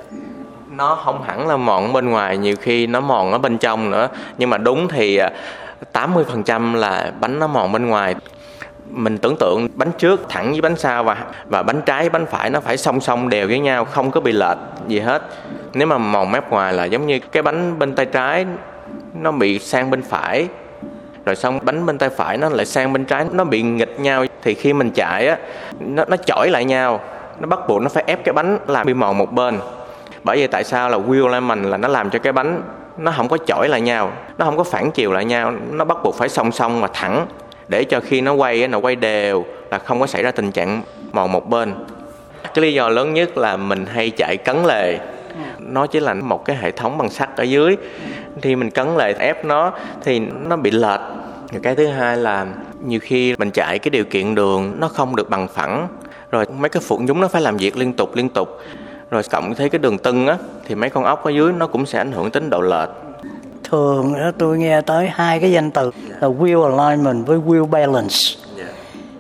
Nó 0.71 0.95
không 0.95 1.23
hẳn 1.23 1.49
là 1.49 1.57
mòn 1.57 1.93
bên 1.93 2.11
ngoài 2.11 2.37
nhiều 2.37 2.57
khi 2.61 2.87
nó 2.87 3.01
mòn 3.01 3.33
ở 3.33 3.39
bên 3.39 3.59
trong 3.59 3.91
nữa. 3.91 4.09
Nhưng 4.39 4.51
mà 4.51 4.59
đúng 4.59 4.89
thì 4.89 5.21
80% 5.93 6.75
à, 6.75 6.79
là 6.79 7.13
bánh 7.21 7.39
nó 7.39 7.47
mòn 7.47 7.73
bên 7.73 7.87
ngoài. 7.87 8.15
Mình 8.91 9.19
tưởng 9.19 9.37
tượng 9.41 9.69
bánh 9.75 9.91
trước 9.99 10.21
thẳng 10.29 10.53
với 10.53 10.61
bánh 10.61 10.77
sau 10.77 11.05
và 11.05 11.17
và 11.47 11.63
bánh 11.63 11.81
trái 11.87 12.01
với 12.01 12.11
bánh 12.11 12.27
phải 12.27 12.51
nó 12.51 12.61
phải 12.61 12.77
song 12.77 13.01
song 13.01 13.29
đều 13.29 13.49
với 13.49 13.59
nhau 13.59 13.85
không 13.85 14.11
có 14.11 14.21
bị 14.21 14.33
lệch 14.33 14.59
gì 14.89 15.01
hết. 15.01 15.23
Nếu 15.75 15.87
mà 15.87 15.99
mòn 15.99 16.33
mép 16.33 16.51
ngoài 16.51 16.73
là 16.73 16.85
giống 16.85 17.07
như 17.07 17.19
cái 17.33 17.43
bánh 17.43 17.79
bên 17.79 17.95
tay 17.95 18.07
trái 18.07 18.47
nó 19.15 19.33
bị 19.33 19.59
sang 19.59 19.91
bên 19.91 20.03
phải 20.03 20.49
rồi 21.29 21.37
xong 21.37 21.59
bánh 21.63 21.87
bên 21.87 21.99
tay 21.99 22.09
phải 22.09 22.37
nó 22.37 22.49
lại 22.49 22.67
sang 22.67 22.93
bên 22.93 23.05
trái, 23.05 23.27
nó 23.33 23.45
bị 23.45 23.63
nghịch 23.63 24.01
nhau. 24.01 24.25
Thì 24.43 24.55
khi 24.55 24.73
mình 24.73 24.91
chạy 24.91 25.29
á, 25.29 25.39
nó 25.81 26.05
nó 26.09 26.17
chổi 26.17 26.49
lại 26.51 26.65
nhau. 26.65 27.01
Nó 27.41 27.47
bắt 27.47 27.61
buộc 27.69 27.83
nó 27.83 27.89
phải 27.89 28.05
ép 28.07 28.25
cái 28.25 28.33
bánh 28.33 28.59
làm 28.67 28.87
bị 28.87 28.95
mòn 28.95 29.19
một 29.19 29.33
bên. 29.33 29.59
Bởi 30.25 30.39
vậy 30.39 30.49
tại 30.49 30.65
sao 30.65 30.89
là 30.89 30.99
wheel 30.99 31.27
alignment 31.27 31.65
là 31.65 31.77
nó 31.77 31.89
làm 31.89 32.11
cho 32.11 32.19
cái 32.19 32.33
bánh 32.33 32.63
nó 32.97 33.13
không 33.17 33.29
có 33.29 33.39
chổi 33.47 33.69
lại 33.69 33.81
nhau, 33.81 34.13
nó 34.39 34.45
không 34.45 34.57
có 34.57 34.65
phản 34.65 34.91
chiều 34.91 35.13
lại 35.13 35.25
nhau, 35.25 35.53
nó 35.71 35.85
bắt 35.85 35.99
buộc 36.05 36.15
phải 36.15 36.29
song 36.29 36.53
song 36.53 36.81
và 36.81 36.89
thẳng. 36.93 37.27
Để 37.69 37.85
cho 37.85 38.01
khi 38.01 38.21
nó 38.21 38.33
quay 38.33 38.69
nó 38.69 38.79
quay 38.79 38.97
đều 38.97 39.45
là 39.71 39.79
không 39.79 40.01
có 40.01 40.07
xảy 40.07 40.23
ra 40.23 40.31
tình 40.31 40.53
trạng 40.53 40.83
mòn 41.13 41.33
một 41.33 41.49
bên. 41.49 41.75
Cái 42.55 42.63
lý 42.63 42.75
do 42.75 42.89
lớn 42.89 43.15
nhất 43.15 43.39
là 43.39 43.57
mình 43.57 43.87
hay 43.87 44.11
chạy 44.11 44.37
cấn 44.37 44.65
lề. 44.65 44.99
Nó 45.59 45.87
chỉ 45.87 46.01
là 46.01 46.15
một 46.15 46.45
cái 46.45 46.57
hệ 46.57 46.71
thống 46.71 46.99
bằng 46.99 47.09
sắt 47.09 47.37
ở 47.37 47.43
dưới. 47.43 47.77
Thì 48.43 48.57
mình 48.57 48.71
cấn 48.71 48.97
lề, 48.97 49.15
ép 49.19 49.45
nó, 49.45 49.73
thì 50.05 50.19
nó 50.19 50.57
bị 50.57 50.71
lệch 50.71 51.01
cái 51.63 51.75
thứ 51.75 51.87
hai 51.87 52.17
là 52.17 52.47
nhiều 52.85 53.01
khi 53.03 53.35
mình 53.39 53.51
chạy 53.51 53.79
cái 53.79 53.91
điều 53.91 54.05
kiện 54.05 54.35
đường 54.35 54.81
nó 54.81 54.89
không 54.89 55.17
được 55.17 55.31
bằng 55.31 55.49
phẳng. 55.49 55.89
Rồi 56.31 56.45
mấy 56.59 56.69
cái 56.69 56.83
phụ 56.87 56.99
nhúng 57.03 57.21
nó 57.21 57.29
phải 57.29 57.43
làm 57.43 57.57
việc 57.57 57.77
liên 57.77 57.93
tục 57.93 58.17
liên 58.17 58.29
tục. 58.29 58.49
Rồi 59.11 59.23
cộng 59.31 59.55
thấy 59.55 59.69
cái 59.69 59.79
đường 59.79 59.99
tưng 59.99 60.27
á 60.27 60.37
thì 60.67 60.75
mấy 60.75 60.91
con 60.91 61.05
ốc 61.05 61.25
ở 61.25 61.31
dưới 61.31 61.53
nó 61.53 61.67
cũng 61.67 61.87
sẽ 61.87 61.99
ảnh 61.99 62.13
hưởng 62.13 62.31
đến 62.33 62.51
độ 62.51 62.61
lệch. 62.61 62.89
Thường 63.65 64.15
tôi 64.39 64.59
nghe 64.59 64.81
tới 64.81 65.09
hai 65.13 65.41
cái 65.41 65.53
danh 65.53 65.71
từ 65.71 65.91
là 66.21 66.29
wheel 66.29 66.79
alignment 66.79 67.27
với 67.27 67.39
wheel 67.39 67.67
balance. 67.67 68.17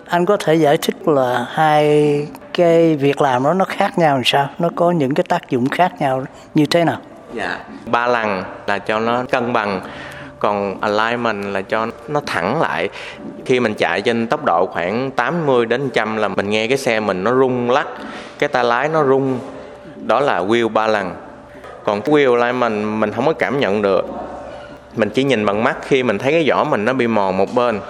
Anh 0.06 0.26
có 0.26 0.37
thể 0.37 0.54
giải 0.54 0.76
thích 0.76 1.08
là 1.08 1.47
hai 1.50 2.26
cái 2.54 2.97
việc 2.97 3.20
làm 3.20 3.44
đó 3.44 3.54
nó 3.54 3.64
khác 3.64 3.99
nhau 3.99 4.14
làm 4.14 4.23
sao? 4.25 4.49
Nó 4.58 4.70
có 4.76 4.90
những 4.90 5.14
cái 5.14 5.25
tác 5.28 5.50
dụng 5.50 5.68
khác 5.68 5.92
nhau 6.00 6.25
như 6.54 6.66
thế 6.66 6.85
nào? 6.85 6.97
Dạ. 7.35 7.58
Ba 7.87 8.06
lần 8.06 8.42
là 8.66 8.78
cho 8.78 9.00
nó 9.00 9.25
cân 9.30 9.52
bằng 9.52 9.80
còn 10.38 10.80
alignment 10.80 11.45
là 11.45 11.62
cho 11.62 11.87
nó 12.09 12.21
thẳng 12.26 12.61
lại. 12.61 12.88
Khi 13.45 13.61
mình 13.61 13.75
chạy 13.75 14.00
trên 14.00 14.26
tốc 14.26 14.45
độ 14.45 14.66
khoảng 14.66 15.11
80 15.11 15.66
đến 15.66 15.83
100 15.83 16.16
là 16.16 16.28
mình 16.28 16.50
nghe 16.50 16.66
cái 16.66 16.78
xe 16.78 17.00
mình 17.00 17.25
nó 17.25 17.35
rung 17.35 17.71
lắc, 17.71 17.87
cái 18.38 18.49
tay 18.49 18.64
lái 18.64 18.88
nó 18.88 19.04
rung. 19.04 19.38
Đó 19.97 20.21
là 20.21 20.40
wheel 20.40 20.68
balance. 20.68 21.14
Còn 21.85 22.00
wheel 22.00 22.40
alignment 22.40 23.00
mình 23.00 23.12
không 23.12 23.26
có 23.26 23.33
cảm 23.33 23.61
nhận 23.61 23.83
được. 23.83 24.07
Mình 24.97 25.11
chỉ 25.11 25.25
nhìn 25.25 25.47
bằng 25.47 25.64
mắt. 25.64 25.76
Khi 25.83 26.02
mình 26.02 26.18
thấy 26.18 26.33
cái 26.33 26.49
vỏ 26.49 26.64
mình 26.64 26.85
nó 26.85 26.92
bị 26.92 27.07
mòn 27.07 27.37
một 27.37 27.54
bên 27.54 27.80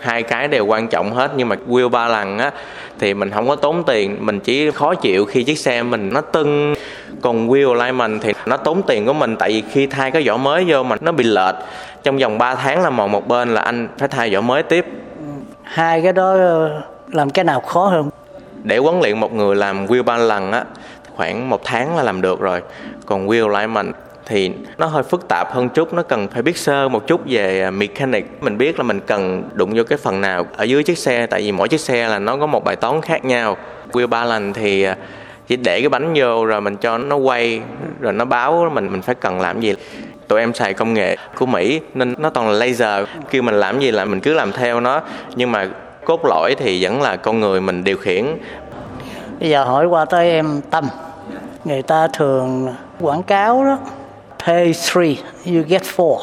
hai 0.00 0.22
cái 0.22 0.48
đều 0.48 0.66
quan 0.66 0.88
trọng 0.88 1.12
hết 1.12 1.30
nhưng 1.36 1.48
mà 1.48 1.56
wheel 1.68 1.88
ba 1.88 2.08
lần 2.08 2.38
á 2.38 2.50
thì 2.98 3.14
mình 3.14 3.30
không 3.30 3.48
có 3.48 3.56
tốn 3.56 3.84
tiền 3.86 4.16
mình 4.20 4.40
chỉ 4.40 4.70
khó 4.70 4.94
chịu 4.94 5.24
khi 5.24 5.42
chiếc 5.42 5.58
xe 5.58 5.82
mình 5.82 6.10
nó 6.12 6.20
tưng. 6.20 6.74
Còn 7.22 7.48
wheel 7.48 7.78
alignment 7.78 8.22
thì 8.22 8.32
nó 8.46 8.56
tốn 8.56 8.82
tiền 8.86 9.06
của 9.06 9.12
mình 9.12 9.36
tại 9.36 9.50
vì 9.50 9.62
khi 9.72 9.86
thay 9.86 10.10
cái 10.10 10.22
vỏ 10.26 10.36
mới 10.36 10.64
vô 10.68 10.82
mà 10.82 10.96
nó 11.00 11.12
bị 11.12 11.24
lệch 11.24 11.54
trong 12.02 12.18
vòng 12.18 12.38
3 12.38 12.54
tháng 12.54 12.82
là 12.82 12.90
mòn 12.90 13.12
một 13.12 13.28
bên 13.28 13.54
là 13.54 13.60
anh 13.60 13.88
phải 13.98 14.08
thay 14.08 14.34
vỏ 14.34 14.40
mới 14.40 14.62
tiếp. 14.62 14.86
Hai 15.62 16.02
cái 16.02 16.12
đó 16.12 16.36
làm 17.12 17.30
cái 17.30 17.44
nào 17.44 17.60
khó 17.60 17.86
hơn? 17.86 18.10
Để 18.62 18.78
huấn 18.78 19.00
luyện 19.00 19.20
một 19.20 19.32
người 19.32 19.56
làm 19.56 19.86
wheel 19.86 20.02
ba 20.02 20.16
lần 20.16 20.52
á 20.52 20.64
khoảng 21.16 21.50
một 21.50 21.60
tháng 21.64 21.96
là 21.96 22.02
làm 22.02 22.20
được 22.20 22.40
rồi. 22.40 22.62
Còn 23.06 23.26
wheel 23.26 23.54
alignment 23.54 23.94
thì 24.28 24.52
nó 24.78 24.86
hơi 24.86 25.02
phức 25.02 25.28
tạp 25.28 25.52
hơn 25.52 25.68
chút 25.68 25.94
nó 25.94 26.02
cần 26.02 26.28
phải 26.28 26.42
biết 26.42 26.58
sơ 26.58 26.88
một 26.88 27.06
chút 27.06 27.20
về 27.26 27.62
à, 27.62 27.70
mechanic. 27.70 28.26
Mình 28.40 28.58
biết 28.58 28.78
là 28.78 28.82
mình 28.82 29.00
cần 29.06 29.48
đụng 29.52 29.72
vô 29.74 29.82
cái 29.84 29.98
phần 29.98 30.20
nào 30.20 30.46
ở 30.56 30.64
dưới 30.64 30.82
chiếc 30.82 30.98
xe, 30.98 31.26
tại 31.26 31.40
vì 31.40 31.52
mỗi 31.52 31.68
chiếc 31.68 31.80
xe 31.80 32.08
là 32.08 32.18
nó 32.18 32.36
có 32.36 32.46
một 32.46 32.64
bài 32.64 32.76
toán 32.76 33.00
khác 33.00 33.24
nhau. 33.24 33.56
Wheel 33.92 34.06
balance 34.06 34.60
thì 34.60 34.82
à, 34.82 34.96
chỉ 35.46 35.56
để 35.56 35.80
cái 35.80 35.88
bánh 35.88 36.14
vô 36.16 36.44
rồi 36.44 36.60
mình 36.60 36.76
cho 36.76 36.98
nó 36.98 37.16
quay, 37.16 37.60
rồi 38.00 38.12
nó 38.12 38.24
báo 38.24 38.70
mình 38.74 38.92
mình 38.92 39.02
phải 39.02 39.14
cần 39.14 39.40
làm 39.40 39.60
gì. 39.60 39.74
Tụi 40.28 40.40
em 40.40 40.54
xài 40.54 40.74
công 40.74 40.94
nghệ 40.94 41.16
của 41.38 41.46
Mỹ 41.46 41.80
nên 41.94 42.14
nó 42.18 42.30
toàn 42.30 42.48
là 42.48 42.66
laser. 42.66 43.08
Kêu 43.30 43.42
mình 43.42 43.54
làm 43.54 43.80
gì 43.80 43.90
là 43.90 44.04
mình 44.04 44.20
cứ 44.20 44.34
làm 44.34 44.52
theo 44.52 44.80
nó. 44.80 45.00
Nhưng 45.36 45.52
mà 45.52 45.68
cốt 46.04 46.20
lõi 46.24 46.54
thì 46.58 46.84
vẫn 46.84 47.02
là 47.02 47.16
con 47.16 47.40
người 47.40 47.60
mình 47.60 47.84
điều 47.84 47.96
khiển. 47.96 48.26
Bây 49.40 49.50
giờ 49.50 49.64
hỏi 49.64 49.86
qua 49.86 50.04
tới 50.04 50.30
em 50.30 50.60
Tâm. 50.70 50.84
Người 51.64 51.82
ta 51.82 52.08
thường 52.12 52.74
quảng 53.00 53.22
cáo 53.22 53.64
đó 53.64 53.78
pay 54.48 54.74
three 54.92 55.16
you 55.46 55.62
get 55.68 55.82
four. 55.96 56.18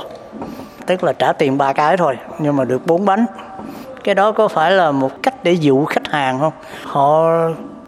Tức 0.85 1.03
là 1.03 1.13
trả 1.13 1.33
tiền 1.33 1.57
ba 1.57 1.73
cái 1.73 1.97
thôi 1.97 2.17
nhưng 2.39 2.55
mà 2.55 2.65
được 2.65 2.85
bốn 2.85 3.05
bánh. 3.05 3.25
Cái 4.03 4.15
đó 4.15 4.31
có 4.31 4.47
phải 4.47 4.71
là 4.71 4.91
một 4.91 5.11
cách 5.23 5.33
để 5.43 5.51
dụ 5.51 5.85
khách 5.85 6.07
hàng 6.07 6.39
không? 6.39 6.53
Họ 6.83 7.29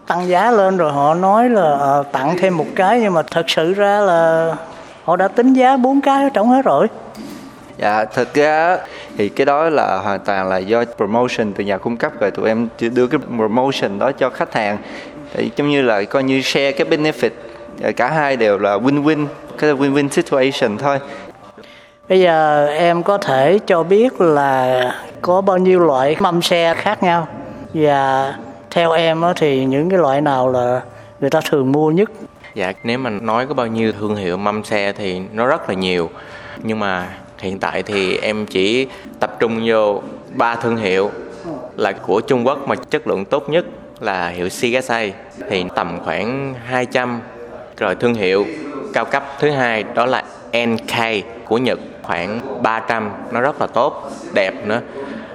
tăng 0.06 0.28
giá 0.28 0.50
lên 0.50 0.76
rồi 0.76 0.92
họ 0.92 1.14
nói 1.14 1.50
là 1.50 1.78
à, 1.80 2.02
tặng 2.12 2.36
thêm 2.40 2.56
một 2.56 2.66
cái 2.76 3.00
nhưng 3.00 3.14
mà 3.14 3.22
thật 3.30 3.50
sự 3.50 3.74
ra 3.74 4.00
là 4.00 4.54
họ 5.04 5.16
đã 5.16 5.28
tính 5.28 5.52
giá 5.52 5.76
bốn 5.76 6.00
cái 6.00 6.22
ở 6.22 6.28
trong 6.34 6.50
hết 6.50 6.64
rồi. 6.64 6.86
Dạ 7.78 8.04
thực 8.04 8.34
ra 8.34 8.78
thì 9.16 9.28
cái 9.28 9.46
đó 9.46 9.68
là 9.70 9.96
hoàn 9.96 10.20
toàn 10.20 10.48
là 10.48 10.58
do 10.58 10.84
promotion 10.96 11.52
từ 11.52 11.64
nhà 11.64 11.78
cung 11.78 11.96
cấp 11.96 12.12
rồi 12.20 12.30
tụi 12.30 12.48
em 12.48 12.68
đưa 12.78 13.06
cái 13.06 13.20
promotion 13.36 13.98
đó 13.98 14.12
cho 14.12 14.30
khách 14.30 14.54
hàng. 14.54 14.78
Thì 15.34 15.50
giống 15.56 15.70
như 15.70 15.82
là 15.82 16.04
coi 16.04 16.22
như 16.22 16.42
share 16.42 16.72
cái 16.72 16.86
benefit 16.86 17.30
cả 17.96 18.10
hai 18.10 18.36
đều 18.36 18.58
là 18.58 18.76
win-win 18.76 19.26
cái 19.58 19.72
win-win 19.72 20.08
situation 20.08 20.78
thôi. 20.78 20.98
Bây 22.08 22.20
giờ 22.20 22.66
em 22.66 23.02
có 23.02 23.18
thể 23.18 23.58
cho 23.66 23.82
biết 23.82 24.20
là 24.20 24.82
có 25.22 25.40
bao 25.40 25.58
nhiêu 25.58 25.80
loại 25.80 26.16
mâm 26.20 26.42
xe 26.42 26.74
khác 26.74 27.02
nhau? 27.02 27.28
Và 27.74 28.34
theo 28.70 28.92
em 28.92 29.22
thì 29.36 29.64
những 29.64 29.90
cái 29.90 29.98
loại 29.98 30.20
nào 30.20 30.52
là 30.52 30.80
người 31.20 31.30
ta 31.30 31.40
thường 31.50 31.72
mua 31.72 31.90
nhất? 31.90 32.10
Dạ 32.54 32.72
nếu 32.84 32.98
mà 32.98 33.10
nói 33.10 33.46
có 33.46 33.54
bao 33.54 33.66
nhiêu 33.66 33.92
thương 33.92 34.16
hiệu 34.16 34.36
mâm 34.36 34.64
xe 34.64 34.92
thì 34.92 35.20
nó 35.32 35.46
rất 35.46 35.68
là 35.68 35.74
nhiều. 35.74 36.10
Nhưng 36.62 36.78
mà 36.78 37.08
hiện 37.38 37.58
tại 37.58 37.82
thì 37.82 38.18
em 38.18 38.46
chỉ 38.46 38.86
tập 39.20 39.36
trung 39.40 39.60
vô 39.64 40.02
ba 40.34 40.56
thương 40.56 40.76
hiệu 40.76 41.10
là 41.76 41.92
của 41.92 42.20
Trung 42.20 42.46
Quốc 42.46 42.68
mà 42.68 42.74
chất 42.90 43.06
lượng 43.06 43.24
tốt 43.24 43.50
nhất 43.50 43.64
là 44.00 44.28
hiệu 44.28 44.48
Shigasai 44.48 45.12
thì 45.50 45.64
tầm 45.74 45.98
khoảng 46.04 46.54
200 46.66 47.20
rồi 47.78 47.94
thương 47.94 48.14
hiệu 48.14 48.46
cao 48.92 49.04
cấp 49.04 49.24
thứ 49.38 49.50
hai 49.50 49.84
đó 49.94 50.06
là 50.06 50.24
NK 50.52 51.24
của 51.44 51.58
Nhật 51.58 51.78
khoảng 52.02 52.40
300 52.62 53.10
nó 53.30 53.40
rất 53.40 53.60
là 53.60 53.66
tốt 53.66 54.10
đẹp 54.34 54.66
nữa. 54.66 54.80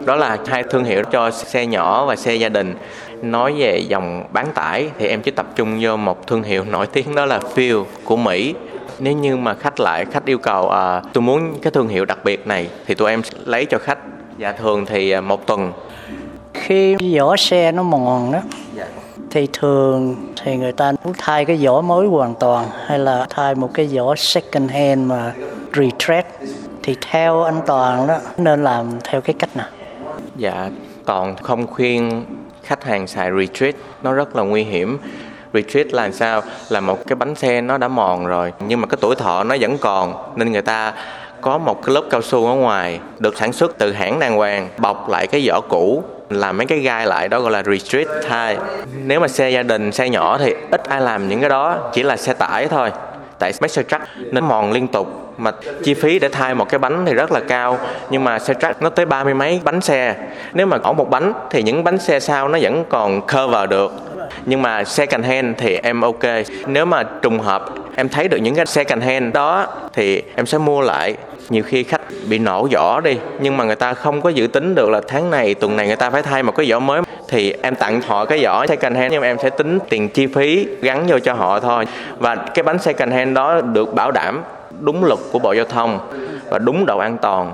Đó 0.05 0.15
là 0.15 0.37
hai 0.47 0.63
thương 0.63 0.83
hiệu 0.83 1.03
cho 1.11 1.31
xe 1.31 1.65
nhỏ 1.65 2.05
và 2.05 2.15
xe 2.15 2.35
gia 2.35 2.49
đình. 2.49 2.75
Nói 3.21 3.53
về 3.57 3.77
dòng 3.77 4.23
bán 4.31 4.47
tải 4.53 4.89
thì 4.99 5.07
em 5.07 5.21
chỉ 5.21 5.31
tập 5.31 5.45
trung 5.55 5.77
vô 5.81 5.97
một 5.97 6.27
thương 6.27 6.43
hiệu 6.43 6.63
nổi 6.63 6.87
tiếng 6.87 7.15
đó 7.15 7.25
là 7.25 7.39
Feel 7.55 7.83
của 8.03 8.17
Mỹ. 8.17 8.55
Nếu 8.99 9.13
như 9.13 9.37
mà 9.37 9.53
khách 9.53 9.79
lại 9.79 10.05
khách 10.05 10.25
yêu 10.25 10.37
cầu 10.37 10.69
à, 10.69 11.01
tôi 11.13 11.21
muốn 11.21 11.59
cái 11.61 11.71
thương 11.71 11.87
hiệu 11.87 12.05
đặc 12.05 12.19
biệt 12.23 12.47
này 12.47 12.67
thì 12.85 12.95
tụi 12.95 13.09
em 13.09 13.21
lấy 13.45 13.65
cho 13.65 13.77
khách. 13.77 13.99
Và 14.37 14.51
thường 14.51 14.85
thì 14.85 15.11
à, 15.11 15.21
một 15.21 15.47
tuần. 15.47 15.71
Khi 16.53 16.95
vỏ 17.17 17.35
xe 17.35 17.71
nó 17.71 17.83
mòn 17.83 18.31
đó 18.31 18.39
thì 19.31 19.47
thường 19.53 20.15
thì 20.43 20.57
người 20.57 20.71
ta 20.71 20.91
muốn 21.03 21.13
thay 21.17 21.45
cái 21.45 21.57
vỏ 21.65 21.81
mới 21.81 22.07
hoàn 22.07 22.35
toàn, 22.35 22.65
hay 22.85 22.99
là 22.99 23.25
thay 23.29 23.55
một 23.55 23.69
cái 23.73 23.85
vỏ 23.85 24.15
second 24.15 24.71
hand 24.71 25.09
mà 25.09 25.33
retread. 25.73 26.25
Thì 26.83 26.95
theo 27.11 27.43
anh 27.43 27.61
toàn 27.65 28.07
đó, 28.07 28.17
nên 28.37 28.63
làm 28.63 28.87
theo 29.03 29.21
cái 29.21 29.35
cách 29.39 29.57
nào? 29.57 29.67
Dạ 30.35 30.69
toàn 31.05 31.35
không 31.35 31.67
khuyên 31.67 32.25
khách 32.63 32.83
hàng 32.83 33.07
xài 33.07 33.29
retreat 33.39 33.75
nó 34.03 34.13
rất 34.13 34.35
là 34.35 34.43
nguy 34.43 34.63
hiểm. 34.63 34.97
Retreat 35.53 35.93
là 35.93 36.11
sao? 36.11 36.41
Là 36.69 36.79
một 36.79 37.07
cái 37.07 37.15
bánh 37.15 37.35
xe 37.35 37.61
nó 37.61 37.77
đã 37.77 37.87
mòn 37.87 38.25
rồi, 38.25 38.53
nhưng 38.67 38.81
mà 38.81 38.87
cái 38.87 38.97
tuổi 39.01 39.15
thọ 39.15 39.43
nó 39.43 39.55
vẫn 39.59 39.77
còn, 39.77 40.13
nên 40.35 40.51
người 40.51 40.61
ta 40.61 40.93
có 41.41 41.57
một 41.57 41.83
cái 41.83 41.93
lớp 41.95 42.03
cao 42.09 42.21
su 42.21 42.47
ở 42.47 42.53
ngoài, 42.53 42.99
được 43.19 43.37
sản 43.37 43.53
xuất 43.53 43.77
từ 43.77 43.91
hãng 43.91 44.19
đàng 44.19 44.35
hoàng, 44.35 44.69
bọc 44.77 45.09
lại 45.09 45.27
cái 45.27 45.47
vỏ 45.47 45.61
cũ 45.69 46.03
làm 46.33 46.57
mấy 46.57 46.65
cái 46.65 46.79
gai 46.79 47.05
lại, 47.05 47.27
đó 47.27 47.39
gọi 47.39 47.51
là 47.51 47.63
retreat 47.63 48.07
thai 48.29 48.57
nếu 49.05 49.19
mà 49.19 49.27
xe 49.27 49.49
gia 49.49 49.63
đình, 49.63 49.91
xe 49.91 50.09
nhỏ 50.09 50.37
thì 50.37 50.55
ít 50.71 50.83
ai 50.89 51.01
làm 51.01 51.27
những 51.27 51.39
cái 51.39 51.49
đó, 51.49 51.91
chỉ 51.93 52.03
là 52.03 52.17
xe 52.17 52.33
tải 52.33 52.67
thôi. 52.67 52.91
Tại 53.39 53.51
mấy 53.61 53.69
xe 53.69 53.83
truck, 53.83 54.03
nó 54.31 54.41
mòn 54.41 54.71
liên 54.71 54.87
tục, 54.87 55.33
mà 55.37 55.51
chi 55.83 55.93
phí 55.93 56.19
để 56.19 56.29
thay 56.29 56.55
một 56.55 56.69
cái 56.69 56.79
bánh 56.79 57.05
thì 57.05 57.13
rất 57.13 57.31
là 57.31 57.39
cao. 57.39 57.79
Nhưng 58.09 58.23
mà 58.23 58.39
xe 58.39 58.53
truck 58.53 58.81
nó 58.81 58.89
tới 58.89 59.05
ba 59.05 59.23
mươi 59.23 59.33
mấy 59.33 59.61
bánh 59.63 59.81
xe. 59.81 60.15
Nếu 60.53 60.65
mà 60.65 60.77
có 60.77 60.93
một 60.93 61.09
bánh 61.09 61.33
thì 61.49 61.63
những 61.63 61.83
bánh 61.83 61.97
xe 61.97 62.19
sau 62.19 62.47
nó 62.47 62.57
vẫn 62.61 62.85
còn 62.89 63.21
cover 63.21 63.69
được. 63.69 63.91
Nhưng 64.45 64.61
mà 64.61 64.83
xe 64.83 65.05
cành 65.05 65.23
hen 65.23 65.53
thì 65.57 65.77
em 65.83 66.01
ok. 66.01 66.23
Nếu 66.67 66.85
mà 66.85 67.03
trùng 67.03 67.39
hợp, 67.39 67.65
em 67.95 68.09
thấy 68.09 68.27
được 68.27 68.37
những 68.37 68.55
cái 68.55 68.65
xe 68.65 68.83
cành 68.83 69.01
hen 69.01 69.31
đó 69.31 69.67
thì 69.93 70.21
em 70.35 70.45
sẽ 70.45 70.57
mua 70.57 70.81
lại 70.81 71.15
nhiều 71.49 71.63
khi 71.63 71.83
khách 71.83 72.01
bị 72.29 72.39
nổ 72.39 72.67
vỏ 72.71 72.99
đi 72.99 73.17
nhưng 73.39 73.57
mà 73.57 73.63
người 73.63 73.75
ta 73.75 73.93
không 73.93 74.21
có 74.21 74.29
dự 74.29 74.47
tính 74.47 74.75
được 74.75 74.89
là 74.89 75.01
tháng 75.07 75.31
này 75.31 75.53
tuần 75.53 75.75
này 75.77 75.87
người 75.87 75.95
ta 75.95 76.09
phải 76.09 76.21
thay 76.21 76.43
một 76.43 76.55
cái 76.55 76.71
vỏ 76.71 76.79
mới. 76.79 77.01
Thì 77.27 77.53
em 77.61 77.75
tặng 77.75 78.01
họ 78.01 78.25
cái 78.25 78.43
vỏ 78.43 78.67
second 78.67 78.97
hand 78.97 79.11
nhưng 79.11 79.21
mà 79.21 79.27
em 79.27 79.37
sẽ 79.43 79.49
tính 79.49 79.79
tiền 79.89 80.09
chi 80.09 80.27
phí 80.27 80.67
gắn 80.81 81.05
vô 81.07 81.19
cho 81.19 81.33
họ 81.33 81.59
thôi. 81.59 81.85
Và 82.17 82.35
cái 82.35 82.63
bánh 82.63 82.79
second 82.79 83.13
hand 83.13 83.35
đó 83.35 83.61
được 83.61 83.93
bảo 83.93 84.11
đảm 84.11 84.43
đúng 84.79 85.03
luật 85.03 85.19
của 85.31 85.39
bộ 85.39 85.53
giao 85.53 85.65
thông 85.65 85.99
và 86.49 86.59
đúng 86.59 86.85
độ 86.85 86.97
an 86.97 87.17
toàn. 87.21 87.53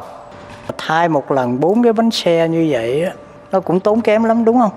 Thay 0.78 1.10
một 1.10 1.32
lần 1.32 1.60
bốn 1.60 1.84
cái 1.84 1.94
bánh 1.94 2.12
xe 2.12 2.48
như 2.48 2.68
vậy 2.70 3.06
nó 3.52 3.60
cũng 3.60 3.80
tốn 3.80 4.02
kém 4.02 4.24
lắm 4.24 4.46
đúng 4.46 4.60
không? 4.60 4.72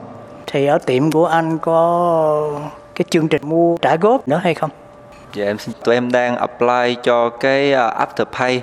Thì 0.47 0.66
ở 0.66 0.78
tiệm 0.78 1.12
của 1.12 1.26
anh 1.26 1.59
có 1.59 2.61
cái 2.95 3.04
chương 3.11 3.28
trình 3.28 3.42
mua 3.45 3.76
trả 3.76 3.97
góp 3.97 4.28
nữa 4.28 4.40
hay 4.42 4.54
không? 4.54 4.71
Dạ 5.35 5.45
em 5.45 5.57
tụi 5.85 5.95
em 5.95 6.12
đang 6.12 6.37
apply 6.37 6.97
cho 7.02 7.28
cái 7.28 7.73
à, 7.73 8.07
afterpay 8.07 8.61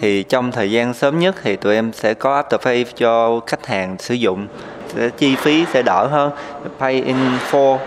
thì 0.00 0.22
trong 0.22 0.52
thời 0.52 0.70
gian 0.70 0.94
sớm 0.94 1.18
nhất 1.18 1.34
thì 1.42 1.56
tụi 1.56 1.74
em 1.74 1.92
sẽ 1.92 2.14
có 2.14 2.42
afterpay 2.42 2.84
cho 2.96 3.40
khách 3.46 3.66
hàng 3.66 3.96
sử 3.98 4.14
dụng. 4.14 4.46
Sẽ 4.94 5.08
chi 5.18 5.36
phí 5.36 5.64
sẽ 5.72 5.82
đỡ 5.82 6.06
hơn. 6.06 6.30
Pay 6.78 7.02
in 7.02 7.16
full 7.50 7.78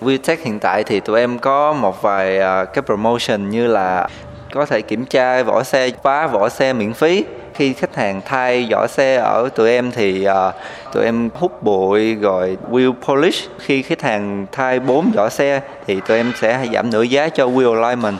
Vietech 0.00 0.44
hiện 0.44 0.58
tại 0.58 0.84
thì 0.84 1.00
tụi 1.00 1.20
em 1.20 1.38
có 1.38 1.72
một 1.72 2.02
vài 2.02 2.38
uh, 2.38 2.74
cái 2.74 2.82
promotion 2.82 3.50
như 3.50 3.66
là 3.66 4.08
có 4.52 4.66
thể 4.66 4.80
kiểm 4.80 5.06
tra 5.06 5.42
vỏ 5.42 5.62
xe 5.62 5.90
phá 6.02 6.26
vỏ 6.26 6.48
xe 6.48 6.72
miễn 6.72 6.92
phí. 6.92 7.24
Khi 7.54 7.72
khách 7.72 7.96
hàng 7.96 8.20
thay 8.24 8.68
vỏ 8.70 8.86
xe 8.86 9.16
ở 9.16 9.48
tụi 9.54 9.70
em 9.70 9.92
thì 9.92 10.26
uh, 10.28 10.54
tụi 10.92 11.04
em 11.04 11.30
hút 11.34 11.62
bụi 11.62 12.14
rồi 12.14 12.56
wheel 12.70 12.92
polish. 13.06 13.50
Khi 13.58 13.82
khách 13.82 14.02
hàng 14.02 14.46
thay 14.52 14.80
bốn 14.80 15.10
vỏ 15.14 15.28
xe 15.28 15.60
thì 15.86 16.00
tụi 16.00 16.16
em 16.16 16.32
sẽ 16.40 16.66
giảm 16.72 16.90
nửa 16.90 17.02
giá 17.02 17.28
cho 17.28 17.46
wheel 17.46 17.82
alignment 17.82 18.18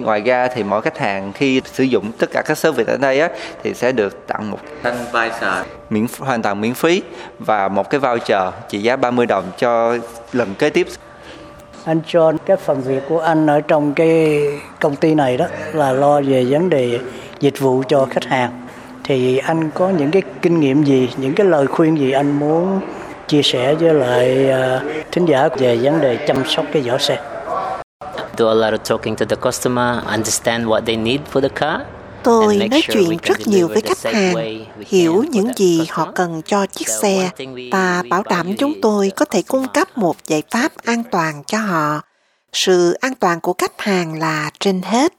ngoài 0.00 0.20
ra 0.20 0.48
thì 0.54 0.62
mỗi 0.62 0.82
khách 0.82 0.98
hàng 0.98 1.32
khi 1.32 1.60
sử 1.64 1.84
dụng 1.84 2.12
tất 2.18 2.30
cả 2.32 2.42
các 2.46 2.58
service 2.58 2.92
ở 2.92 2.96
đây 2.96 3.20
á, 3.20 3.28
thì 3.62 3.74
sẽ 3.74 3.92
được 3.92 4.26
tặng 4.26 4.50
một 4.50 4.58
thanh 4.82 4.96
visor 5.12 5.66
miễn 5.90 6.06
hoàn 6.18 6.42
toàn 6.42 6.60
miễn 6.60 6.74
phí 6.74 7.02
và 7.38 7.68
một 7.68 7.90
cái 7.90 8.00
voucher 8.00 8.42
trị 8.68 8.78
giá 8.78 8.96
30 8.96 9.26
đồng 9.26 9.44
cho 9.58 9.96
lần 10.32 10.54
kế 10.54 10.70
tiếp. 10.70 10.86
Anh 11.84 12.00
John, 12.06 12.36
cái 12.46 12.56
phần 12.56 12.80
việc 12.80 13.02
của 13.08 13.20
anh 13.20 13.46
ở 13.46 13.60
trong 13.60 13.94
cái 13.94 14.42
công 14.80 14.96
ty 14.96 15.14
này 15.14 15.36
đó 15.36 15.46
là 15.72 15.92
lo 15.92 16.20
về 16.20 16.44
vấn 16.50 16.70
đề 16.70 16.98
dịch 17.40 17.58
vụ 17.58 17.82
cho 17.88 18.06
khách 18.10 18.24
hàng. 18.24 18.66
Thì 19.04 19.38
anh 19.38 19.70
có 19.74 19.88
những 19.88 20.10
cái 20.10 20.22
kinh 20.42 20.60
nghiệm 20.60 20.84
gì, 20.84 21.10
những 21.16 21.34
cái 21.34 21.46
lời 21.46 21.66
khuyên 21.66 21.98
gì 21.98 22.12
anh 22.12 22.38
muốn 22.38 22.80
chia 23.28 23.42
sẻ 23.42 23.74
với 23.74 23.94
lại 23.94 24.50
à, 24.50 24.80
thính 25.12 25.26
giả 25.26 25.48
về 25.58 25.76
vấn 25.76 26.00
đề 26.00 26.16
chăm 26.26 26.44
sóc 26.46 26.64
cái 26.72 26.82
vỏ 26.82 26.98
xe? 26.98 27.18
Do 28.36 28.48
a 28.48 28.54
lot 28.54 28.72
of 28.74 28.78
talking 28.78 29.16
to 29.16 29.26
the 29.26 29.36
customer 29.36 30.04
understand 30.06 30.66
what 30.66 30.80
they 30.80 30.96
need 30.96 31.20
for 31.32 31.40
the 31.40 31.48
car 31.48 31.80
Tôi 32.22 32.68
nói 32.70 32.82
chuyện 32.88 33.18
rất 33.22 33.46
nhiều 33.46 33.68
với 33.68 33.80
khách 33.80 34.12
hàng, 34.12 34.64
hiểu 34.86 35.24
những 35.30 35.48
gì 35.56 35.86
họ 35.90 36.12
cần 36.14 36.42
cho 36.46 36.66
chiếc 36.66 36.88
xe 36.88 37.30
và 37.72 38.02
bảo 38.08 38.22
đảm 38.22 38.56
chúng 38.58 38.80
tôi 38.82 39.12
có 39.16 39.24
thể 39.24 39.42
cung 39.42 39.66
cấp 39.74 39.98
một 39.98 40.16
giải 40.26 40.42
pháp 40.50 40.72
an 40.84 41.02
toàn 41.10 41.42
cho 41.46 41.58
họ. 41.58 42.00
Sự 42.52 42.92
an 42.92 43.14
toàn 43.14 43.40
của 43.40 43.54
khách 43.58 43.80
hàng 43.80 44.18
là 44.18 44.50
trên 44.60 44.82
hết. 44.82 45.12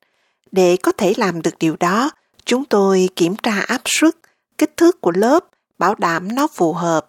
Để 0.51 0.77
có 0.83 0.91
thể 0.91 1.13
làm 1.17 1.41
được 1.41 1.59
điều 1.59 1.75
đó, 1.79 2.11
chúng 2.45 2.65
tôi 2.65 3.09
kiểm 3.15 3.35
tra 3.35 3.59
áp 3.67 3.81
suất, 3.85 4.15
kích 4.57 4.77
thước 4.77 5.01
của 5.01 5.11
lớp, 5.15 5.39
bảo 5.79 5.95
đảm 5.95 6.35
nó 6.35 6.47
phù 6.55 6.73
hợp. 6.73 7.05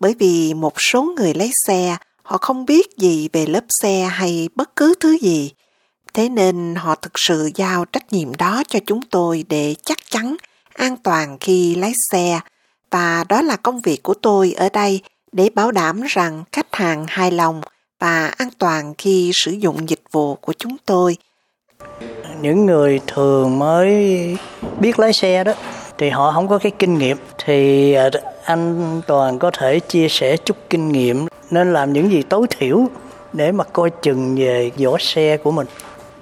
Bởi 0.00 0.14
vì 0.18 0.54
một 0.54 0.72
số 0.78 1.02
người 1.02 1.34
lấy 1.34 1.50
xe, 1.66 1.96
họ 2.24 2.38
không 2.38 2.66
biết 2.66 2.96
gì 2.96 3.28
về 3.32 3.46
lớp 3.46 3.64
xe 3.82 4.08
hay 4.12 4.48
bất 4.54 4.76
cứ 4.76 4.94
thứ 5.00 5.18
gì. 5.20 5.50
Thế 6.14 6.28
nên 6.28 6.74
họ 6.74 6.94
thực 6.94 7.12
sự 7.16 7.50
giao 7.54 7.84
trách 7.84 8.12
nhiệm 8.12 8.34
đó 8.34 8.62
cho 8.68 8.78
chúng 8.86 9.00
tôi 9.10 9.44
để 9.48 9.74
chắc 9.84 9.98
chắn, 10.10 10.36
an 10.74 10.96
toàn 10.96 11.38
khi 11.40 11.74
lái 11.74 11.92
xe. 12.10 12.40
Và 12.90 13.24
đó 13.28 13.42
là 13.42 13.56
công 13.56 13.80
việc 13.80 14.02
của 14.02 14.14
tôi 14.14 14.52
ở 14.52 14.68
đây 14.68 15.00
để 15.32 15.50
bảo 15.54 15.70
đảm 15.70 16.02
rằng 16.08 16.44
khách 16.52 16.74
hàng 16.74 17.04
hài 17.08 17.30
lòng 17.30 17.60
và 18.00 18.26
an 18.26 18.48
toàn 18.58 18.94
khi 18.98 19.30
sử 19.34 19.50
dụng 19.50 19.88
dịch 19.88 20.02
vụ 20.12 20.34
của 20.34 20.52
chúng 20.52 20.76
tôi. 20.86 21.16
Những 22.40 22.66
người 22.66 23.00
thường 23.06 23.58
mới 23.58 23.96
biết 24.80 24.98
lái 24.98 25.12
xe 25.12 25.44
đó, 25.44 25.52
thì 25.98 26.10
họ 26.10 26.32
không 26.32 26.48
có 26.48 26.58
cái 26.58 26.72
kinh 26.78 26.98
nghiệm. 26.98 27.16
Thì 27.44 27.92
à, 27.92 28.10
anh 28.44 29.00
Toàn 29.06 29.38
có 29.38 29.50
thể 29.50 29.80
chia 29.80 30.08
sẻ 30.08 30.36
chút 30.36 30.56
kinh 30.70 30.88
nghiệm 30.88 31.26
nên 31.50 31.72
làm 31.72 31.92
những 31.92 32.10
gì 32.10 32.22
tối 32.22 32.46
thiểu 32.58 32.86
để 33.32 33.52
mà 33.52 33.64
coi 33.64 33.90
chừng 34.02 34.36
về 34.36 34.70
vỏ 34.78 34.98
xe 34.98 35.36
của 35.36 35.50
mình. 35.50 35.66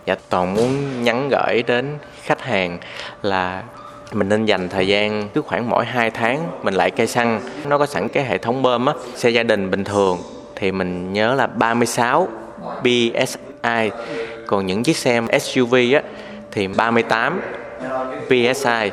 Dạ 0.07 0.17
toàn 0.29 0.55
muốn 0.55 1.05
nhắn 1.05 1.29
gửi 1.29 1.63
đến 1.67 1.99
khách 2.23 2.41
hàng 2.41 2.79
là 3.23 3.63
mình 4.13 4.29
nên 4.29 4.45
dành 4.45 4.69
thời 4.69 4.87
gian 4.87 5.29
cứ 5.35 5.43
khoảng 5.43 5.71
mỗi 5.71 5.85
2 5.85 6.11
tháng 6.11 6.49
mình 6.63 6.75
lại 6.75 6.91
cây 6.91 7.07
xăng. 7.07 7.41
Nó 7.65 7.79
có 7.79 7.87
sẵn 7.87 8.09
cái 8.09 8.25
hệ 8.25 8.39
thống 8.39 8.63
bơm 8.63 8.87
á, 8.87 8.95
xe 9.15 9.31
gia 9.31 9.43
đình 9.43 9.71
bình 9.71 9.85
thường, 9.85 10.19
thì 10.57 10.73
mình 10.73 11.13
nhớ 11.13 11.35
là 11.35 11.47
36 11.47 12.29
psi. 12.83 13.91
còn 14.47 14.67
những 14.67 14.83
chiếc 14.83 14.97
xe 14.97 15.21
SUV 15.41 15.75
á, 15.95 16.03
thì 16.51 16.67
38 16.67 17.41
PSI 18.27 18.91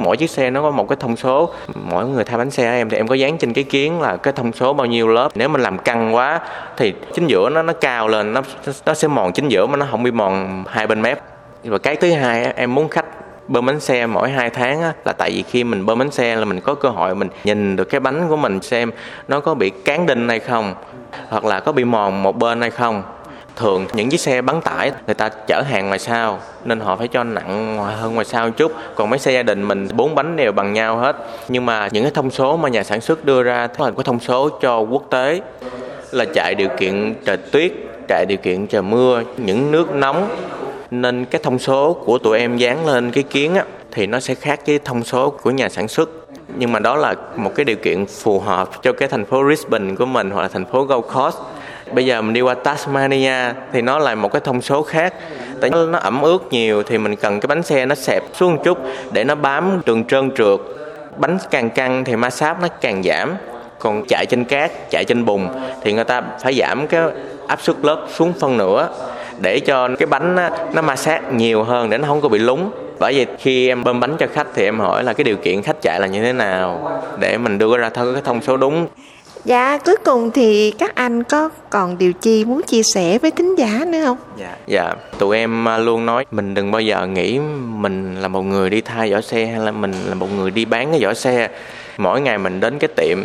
mỗi 0.00 0.16
chiếc 0.16 0.30
xe 0.30 0.50
nó 0.50 0.62
có 0.62 0.70
một 0.70 0.88
cái 0.88 0.96
thông 1.00 1.16
số. 1.16 1.50
Mỗi 1.74 2.06
người 2.06 2.24
thay 2.24 2.38
bánh 2.38 2.50
xe 2.50 2.70
em 2.70 2.90
thì 2.90 2.96
em 2.96 3.08
có 3.08 3.14
dán 3.14 3.38
trên 3.38 3.52
cái 3.52 3.64
kiến 3.64 4.00
là 4.00 4.16
cái 4.16 4.32
thông 4.32 4.52
số 4.52 4.72
bao 4.72 4.86
nhiêu 4.86 5.08
lớp. 5.08 5.28
Nếu 5.34 5.48
mình 5.48 5.60
làm 5.60 5.78
căng 5.78 6.14
quá 6.14 6.40
thì 6.76 6.94
chính 7.14 7.26
giữa 7.26 7.50
nó 7.50 7.62
nó 7.62 7.72
cao 7.72 8.08
lên 8.08 8.32
nó 8.32 8.42
nó 8.86 8.94
sẽ 8.94 9.08
mòn 9.08 9.32
chính 9.32 9.48
giữa 9.48 9.66
mà 9.66 9.76
nó 9.76 9.86
không 9.90 10.02
bị 10.02 10.10
mòn 10.10 10.64
hai 10.68 10.86
bên 10.86 11.02
mép. 11.02 11.18
Và 11.64 11.78
cái 11.78 11.96
thứ 11.96 12.12
hai 12.12 12.52
em 12.56 12.74
muốn 12.74 12.88
khách 12.88 13.04
bơm 13.48 13.66
bánh 13.66 13.80
xe 13.80 14.06
mỗi 14.06 14.30
2 14.30 14.50
tháng 14.50 14.82
á, 14.82 14.92
là 15.04 15.12
tại 15.12 15.30
vì 15.30 15.42
khi 15.42 15.64
mình 15.64 15.86
bơm 15.86 15.98
bánh 15.98 16.10
xe 16.10 16.36
là 16.36 16.44
mình 16.44 16.60
có 16.60 16.74
cơ 16.74 16.88
hội 16.88 17.14
mình 17.14 17.28
nhìn 17.44 17.76
được 17.76 17.84
cái 17.84 18.00
bánh 18.00 18.28
của 18.28 18.36
mình 18.36 18.62
xem 18.62 18.90
nó 19.28 19.40
có 19.40 19.54
bị 19.54 19.70
cán 19.70 20.06
đinh 20.06 20.28
hay 20.28 20.38
không 20.38 20.74
hoặc 21.28 21.44
là 21.44 21.60
có 21.60 21.72
bị 21.72 21.84
mòn 21.84 22.22
một 22.22 22.36
bên 22.36 22.60
hay 22.60 22.70
không 22.70 23.02
thường 23.58 23.86
những 23.92 24.10
chiếc 24.10 24.20
xe 24.20 24.42
bán 24.42 24.60
tải 24.60 24.92
người 25.06 25.14
ta 25.14 25.28
chở 25.28 25.62
hàng 25.62 25.86
ngoài 25.86 25.98
sau 25.98 26.38
nên 26.64 26.80
họ 26.80 26.96
phải 26.96 27.08
cho 27.08 27.24
nặng 27.24 27.78
hơn 28.00 28.14
ngoài 28.14 28.24
sau 28.24 28.46
một 28.46 28.52
chút. 28.56 28.72
Còn 28.94 29.10
mấy 29.10 29.18
xe 29.18 29.32
gia 29.32 29.42
đình 29.42 29.68
mình 29.68 29.88
bốn 29.94 30.14
bánh 30.14 30.36
đều 30.36 30.52
bằng 30.52 30.72
nhau 30.72 30.96
hết. 30.96 31.16
Nhưng 31.48 31.66
mà 31.66 31.88
những 31.92 32.04
cái 32.04 32.12
thông 32.14 32.30
số 32.30 32.56
mà 32.56 32.68
nhà 32.68 32.82
sản 32.82 33.00
xuất 33.00 33.24
đưa 33.24 33.42
ra 33.42 33.68
là 33.78 33.90
có 33.90 34.02
thông 34.02 34.20
số 34.20 34.48
cho 34.48 34.78
quốc 34.78 35.02
tế 35.10 35.40
là 36.10 36.24
chạy 36.34 36.54
điều 36.54 36.68
kiện 36.78 37.14
trời 37.24 37.36
tuyết 37.36 37.72
chạy 38.08 38.26
điều 38.28 38.38
kiện 38.38 38.66
trời 38.66 38.82
mưa 38.82 39.22
những 39.36 39.72
nước 39.72 39.94
nóng. 39.94 40.36
Nên 40.90 41.24
cái 41.24 41.40
thông 41.44 41.58
số 41.58 41.92
của 42.04 42.18
tụi 42.18 42.38
em 42.38 42.56
dán 42.56 42.86
lên 42.86 43.10
cái 43.10 43.24
kiến 43.24 43.54
á, 43.54 43.64
thì 43.90 44.06
nó 44.06 44.20
sẽ 44.20 44.34
khác 44.34 44.60
với 44.66 44.78
thông 44.84 45.04
số 45.04 45.30
của 45.30 45.50
nhà 45.50 45.68
sản 45.68 45.88
xuất. 45.88 46.10
Nhưng 46.56 46.72
mà 46.72 46.78
đó 46.78 46.96
là 46.96 47.14
một 47.36 47.50
cái 47.54 47.64
điều 47.64 47.76
kiện 47.76 48.06
phù 48.06 48.40
hợp 48.40 48.82
cho 48.82 48.92
cái 48.92 49.08
thành 49.08 49.24
phố 49.24 49.42
Brisbane 49.44 49.94
của 49.94 50.06
mình 50.06 50.30
hoặc 50.30 50.42
là 50.42 50.48
thành 50.48 50.64
phố 50.64 50.84
Gold 50.84 51.04
Coast 51.14 51.36
bây 51.92 52.06
giờ 52.06 52.22
mình 52.22 52.32
đi 52.32 52.40
qua 52.40 52.54
Tasmania 52.54 53.52
thì 53.72 53.82
nó 53.82 53.98
là 53.98 54.14
một 54.14 54.32
cái 54.32 54.40
thông 54.44 54.62
số 54.62 54.82
khác. 54.82 55.14
Tại 55.60 55.70
nó 55.70 55.98
ẩm 55.98 56.22
ướt 56.22 56.52
nhiều 56.52 56.82
thì 56.82 56.98
mình 56.98 57.16
cần 57.16 57.40
cái 57.40 57.46
bánh 57.46 57.62
xe 57.62 57.86
nó 57.86 57.94
xẹp 57.94 58.22
xuống 58.34 58.54
một 58.56 58.62
chút 58.64 58.78
để 59.12 59.24
nó 59.24 59.34
bám 59.34 59.80
đường 59.86 60.04
trơn 60.04 60.30
trượt. 60.30 60.60
Bánh 61.16 61.38
càng 61.50 61.70
căng 61.70 62.04
thì 62.04 62.16
ma 62.16 62.30
sát 62.30 62.56
nó 62.62 62.68
càng 62.80 63.02
giảm. 63.02 63.34
Còn 63.78 64.04
chạy 64.08 64.26
trên 64.26 64.44
cát 64.44 64.90
chạy 64.90 65.04
trên 65.04 65.24
bùn 65.24 65.48
thì 65.82 65.92
người 65.92 66.04
ta 66.04 66.22
phải 66.42 66.54
giảm 66.54 66.86
cái 66.86 67.00
áp 67.46 67.60
suất 67.62 67.76
lớp 67.82 68.06
xuống 68.14 68.32
phân 68.40 68.56
nửa 68.56 68.88
để 69.38 69.60
cho 69.60 69.88
cái 69.98 70.06
bánh 70.06 70.34
nó, 70.34 70.48
nó 70.72 70.82
ma 70.82 70.96
sát 70.96 71.32
nhiều 71.32 71.64
hơn 71.64 71.90
để 71.90 71.98
nó 71.98 72.08
không 72.08 72.20
có 72.20 72.28
bị 72.28 72.38
lúng 72.38 72.70
bởi 72.98 73.14
vì 73.14 73.26
khi 73.38 73.68
em 73.68 73.84
bơm 73.84 74.00
bánh 74.00 74.16
cho 74.18 74.26
khách 74.32 74.46
thì 74.54 74.64
em 74.64 74.80
hỏi 74.80 75.04
là 75.04 75.12
cái 75.12 75.24
điều 75.24 75.36
kiện 75.36 75.62
khách 75.62 75.82
chạy 75.82 76.00
là 76.00 76.06
như 76.06 76.22
thế 76.22 76.32
nào 76.32 77.00
để 77.18 77.38
mình 77.38 77.58
đưa 77.58 77.78
ra 77.78 77.90
thôi 77.90 78.12
cái 78.12 78.22
thông 78.24 78.42
số 78.42 78.56
đúng. 78.56 78.86
Dạ, 79.48 79.78
cuối 79.84 79.96
cùng 80.04 80.30
thì 80.30 80.70
các 80.70 80.94
anh 80.94 81.22
có 81.22 81.48
còn 81.70 81.98
điều 81.98 82.12
chi 82.12 82.44
muốn 82.44 82.62
chia 82.62 82.82
sẻ 82.82 83.18
với 83.18 83.30
thính 83.30 83.54
giả 83.58 83.84
nữa 83.86 84.04
không? 84.04 84.16
Dạ, 84.36 84.56
dạ. 84.66 84.94
Tụi 85.18 85.36
em 85.36 85.68
à, 85.68 85.78
luôn 85.78 86.06
nói 86.06 86.24
mình 86.30 86.54
đừng 86.54 86.70
bao 86.70 86.80
giờ 86.80 87.06
nghĩ 87.06 87.38
mình 87.66 88.20
là 88.20 88.28
một 88.28 88.42
người 88.42 88.70
đi 88.70 88.80
thay 88.80 89.12
vỏ 89.12 89.20
xe 89.20 89.46
hay 89.46 89.60
là 89.60 89.70
mình 89.70 89.92
là 90.06 90.14
một 90.14 90.26
người 90.36 90.50
đi 90.50 90.64
bán 90.64 90.90
cái 90.90 91.00
vỏ 91.04 91.14
xe. 91.14 91.48
Mỗi 91.98 92.20
ngày 92.20 92.38
mình 92.38 92.60
đến 92.60 92.78
cái 92.78 92.88
tiệm 92.96 93.18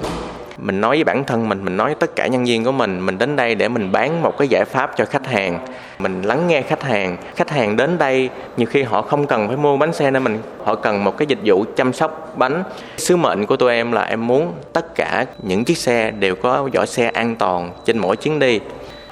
mình 0.57 0.81
nói 0.81 0.95
với 0.95 1.03
bản 1.03 1.23
thân 1.23 1.49
mình 1.49 1.65
mình 1.65 1.77
nói 1.77 1.87
với 1.87 1.95
tất 1.95 2.15
cả 2.15 2.27
nhân 2.27 2.45
viên 2.45 2.63
của 2.63 2.71
mình 2.71 3.05
mình 3.05 3.17
đến 3.17 3.35
đây 3.35 3.55
để 3.55 3.67
mình 3.67 3.91
bán 3.91 4.21
một 4.21 4.37
cái 4.37 4.47
giải 4.47 4.65
pháp 4.65 4.91
cho 4.97 5.05
khách 5.05 5.27
hàng. 5.27 5.59
Mình 5.99 6.21
lắng 6.21 6.47
nghe 6.47 6.61
khách 6.61 6.83
hàng. 6.83 7.17
Khách 7.35 7.49
hàng 7.49 7.75
đến 7.75 7.97
đây, 7.97 8.29
nhiều 8.57 8.67
khi 8.71 8.83
họ 8.83 9.01
không 9.01 9.27
cần 9.27 9.47
phải 9.47 9.57
mua 9.57 9.77
bánh 9.77 9.93
xe 9.93 10.11
nên 10.11 10.23
mình, 10.23 10.39
họ 10.63 10.75
cần 10.75 11.03
một 11.03 11.17
cái 11.17 11.25
dịch 11.25 11.39
vụ 11.45 11.65
chăm 11.75 11.93
sóc 11.93 12.33
bánh. 12.37 12.63
Sứ 12.97 13.15
mệnh 13.15 13.45
của 13.45 13.55
tụi 13.55 13.73
em 13.73 13.91
là 13.91 14.03
em 14.03 14.27
muốn 14.27 14.53
tất 14.73 14.95
cả 14.95 15.25
những 15.41 15.63
chiếc 15.63 15.77
xe 15.77 16.11
đều 16.11 16.35
có 16.35 16.69
vỏ 16.73 16.85
xe 16.85 17.11
an 17.13 17.35
toàn 17.35 17.71
trên 17.85 17.97
mỗi 17.97 18.15
chuyến 18.15 18.39
đi 18.39 18.59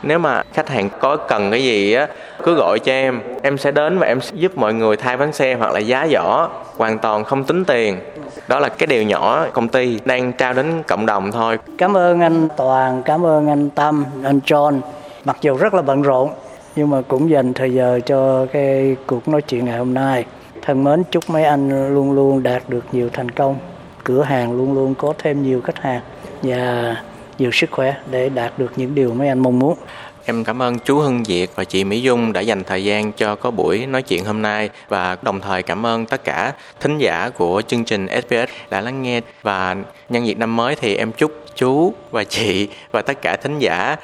nếu 0.04 0.20
mà 0.20 0.44
khách 0.54 0.70
hàng 0.70 0.90
có 1.00 1.16
cần 1.16 1.52
cái 1.52 1.64
gì 1.64 1.94
á, 1.94 2.08
cứ 2.44 2.56
gọi 2.56 2.80
cho 2.80 2.92
em. 2.92 3.22
Em 3.42 3.58
sẽ 3.58 3.72
đến 3.72 3.98
và 4.00 4.08
em 4.08 4.22
sẽ 4.22 4.32
giúp 4.36 4.58
mọi 4.58 4.74
người 4.74 4.98
thay 4.98 5.18
bánh 5.18 5.34
xe 5.34 5.54
hoặc 5.54 5.74
là 5.74 5.80
giá 5.80 6.08
giỏ. 6.12 6.50
Hoàn 6.78 7.00
toàn 7.00 7.24
không 7.24 7.44
tính 7.44 7.66
tiền. 7.66 8.00
Đó 8.48 8.60
là 8.60 8.70
cái 8.70 8.88
điều 8.88 9.04
nhỏ, 9.04 9.46
công 9.54 9.68
ty 9.68 10.00
đang 10.06 10.34
trao 10.34 10.54
đến 10.54 10.84
cộng 10.88 11.06
đồng 11.06 11.32
thôi. 11.32 11.58
Cảm 11.78 11.98
ơn 11.98 12.22
anh 12.22 12.48
toàn, 12.58 13.04
cảm 13.04 13.26
ơn 13.26 13.48
anh 13.48 13.70
tâm, 13.70 14.06
anh 14.24 14.40
john. 14.46 14.80
Mặc 15.26 15.38
dù 15.42 15.58
rất 15.58 15.74
là 15.74 15.82
bận 15.82 16.02
rộn, 16.02 16.30
nhưng 16.76 16.90
mà 16.90 17.02
cũng 17.08 17.30
dành 17.30 17.54
thời 17.54 17.74
giờ 17.74 18.00
cho 18.06 18.46
cái 18.54 18.96
cuộc 19.08 19.28
nói 19.28 19.42
chuyện 19.42 19.66
ngày 19.66 19.78
hôm 19.78 19.94
nay. 19.94 20.26
Thân 20.62 20.84
mến, 20.84 21.04
chúc 21.12 21.30
mấy 21.30 21.44
anh 21.44 21.94
luôn 21.94 22.12
luôn 22.12 22.44
đạt 22.44 22.62
được 22.68 22.84
nhiều 22.92 23.10
thành 23.14 23.32
công. 23.32 23.56
Cửa 24.04 24.24
hàng 24.24 24.58
luôn 24.58 24.74
luôn 24.74 24.96
có 24.96 25.14
thêm 25.18 25.44
nhiều 25.44 25.62
khách 25.62 25.78
hàng. 25.78 26.02
Và 26.42 26.96
nhiều 27.40 27.52
sức 27.52 27.72
khỏe 27.72 27.96
để 28.12 28.30
đạt 28.30 28.60
được 28.60 28.72
những 28.76 28.96
điều 28.96 29.14
mấy 29.14 29.28
anh 29.28 29.40
mong 29.40 29.60
muốn 29.60 29.78
Em 30.26 30.44
cảm 30.44 30.62
ơn 30.62 30.80
chú 30.80 31.00
Hưng 31.00 31.24
Việt 31.24 31.52
và 31.56 31.64
chị 31.64 31.84
Mỹ 31.84 32.02
Dung 32.02 32.34
đã 32.34 32.42
dành 32.42 32.64
thời 32.64 32.84
gian 32.84 33.12
cho 33.12 33.36
có 33.36 33.52
buổi 33.52 33.86
nói 33.86 34.02
chuyện 34.02 34.26
hôm 34.26 34.42
nay 34.42 34.70
và 34.90 35.18
đồng 35.22 35.42
thời 35.42 35.64
cảm 35.64 35.86
ơn 35.86 36.06
tất 36.06 36.24
cả 36.24 36.54
thính 36.80 36.98
giả 36.98 37.30
của 37.30 37.62
chương 37.68 37.86
trình 37.86 38.08
SBS 38.08 38.50
đã 38.70 38.82
lắng 38.82 39.02
nghe 39.02 39.22
và 39.42 39.76
nhân 40.10 40.28
dịp 40.28 40.38
năm 40.38 40.56
mới 40.56 40.76
thì 40.76 40.96
em 40.96 41.12
chúc 41.12 41.32
chú 41.56 41.94
và 42.12 42.24
chị 42.24 42.68
và 42.92 43.02
tất 43.02 43.22
cả 43.22 43.36
thính 43.36 43.60
giả 43.60 43.96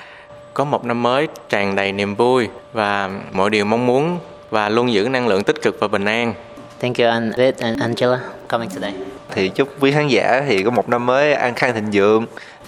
có 0.54 0.64
một 0.64 0.86
năm 0.86 1.04
mới 1.04 1.28
tràn 1.50 1.76
đầy 1.76 1.92
niềm 1.92 2.16
vui 2.16 2.48
và 2.74 3.10
mọi 3.32 3.50
điều 3.50 3.66
mong 3.66 3.86
muốn 3.86 4.20
và 4.50 4.70
luôn 4.70 4.94
giữ 4.94 5.10
năng 5.10 5.28
lượng 5.28 5.44
tích 5.44 5.62
cực 5.62 5.80
và 5.80 5.88
bình 5.88 6.06
an. 6.06 6.34
Thank 6.80 6.98
you 6.98 7.06
David 7.06 7.56
and 7.60 7.82
Angela 7.82 8.20
coming 8.48 8.70
today. 8.70 8.94
Thì 9.32 9.50
chúc 9.50 9.70
quý 9.80 9.92
khán 9.92 10.08
giả 10.08 10.44
thì 10.48 10.64
có 10.64 10.70
một 10.70 10.90
năm 10.90 11.06
mới 11.06 11.34
an 11.34 11.54
khang 11.56 11.74
thịnh 11.74 11.90
vượng 11.92 12.26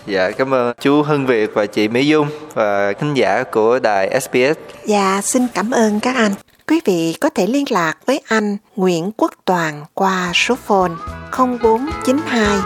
Dạ, 0.10 0.32
cảm 0.32 0.54
ơn 0.54 0.74
chú 0.82 1.02
Hưng 1.02 1.26
Việt 1.26 1.50
và 1.54 1.66
chị 1.66 1.88
Mỹ 1.88 2.08
Dung 2.08 2.28
và 2.54 2.94
khán 2.94 3.14
giả 3.14 3.44
của 3.44 3.80
đài 3.80 4.22
SBS. 4.22 4.60
Dạ, 4.86 5.22
xin 5.24 5.48
cảm 5.54 5.72
ơn 5.72 6.00
các 6.00 6.16
anh. 6.16 6.32
Quý 6.68 6.80
vị 6.86 7.16
có 7.22 7.30
thể 7.30 7.48
liên 7.48 7.66
lạc 7.70 7.94
với 8.06 8.22
anh 8.28 8.58
Nguyễn 8.76 9.12
Quốc 9.18 9.32
Toàn 9.46 9.86
qua 9.94 10.32
số 10.34 10.56
phone 10.56 10.92
0492 11.38 12.60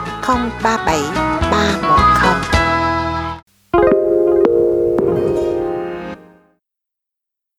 037 0.64 1.00
31 1.52 1.93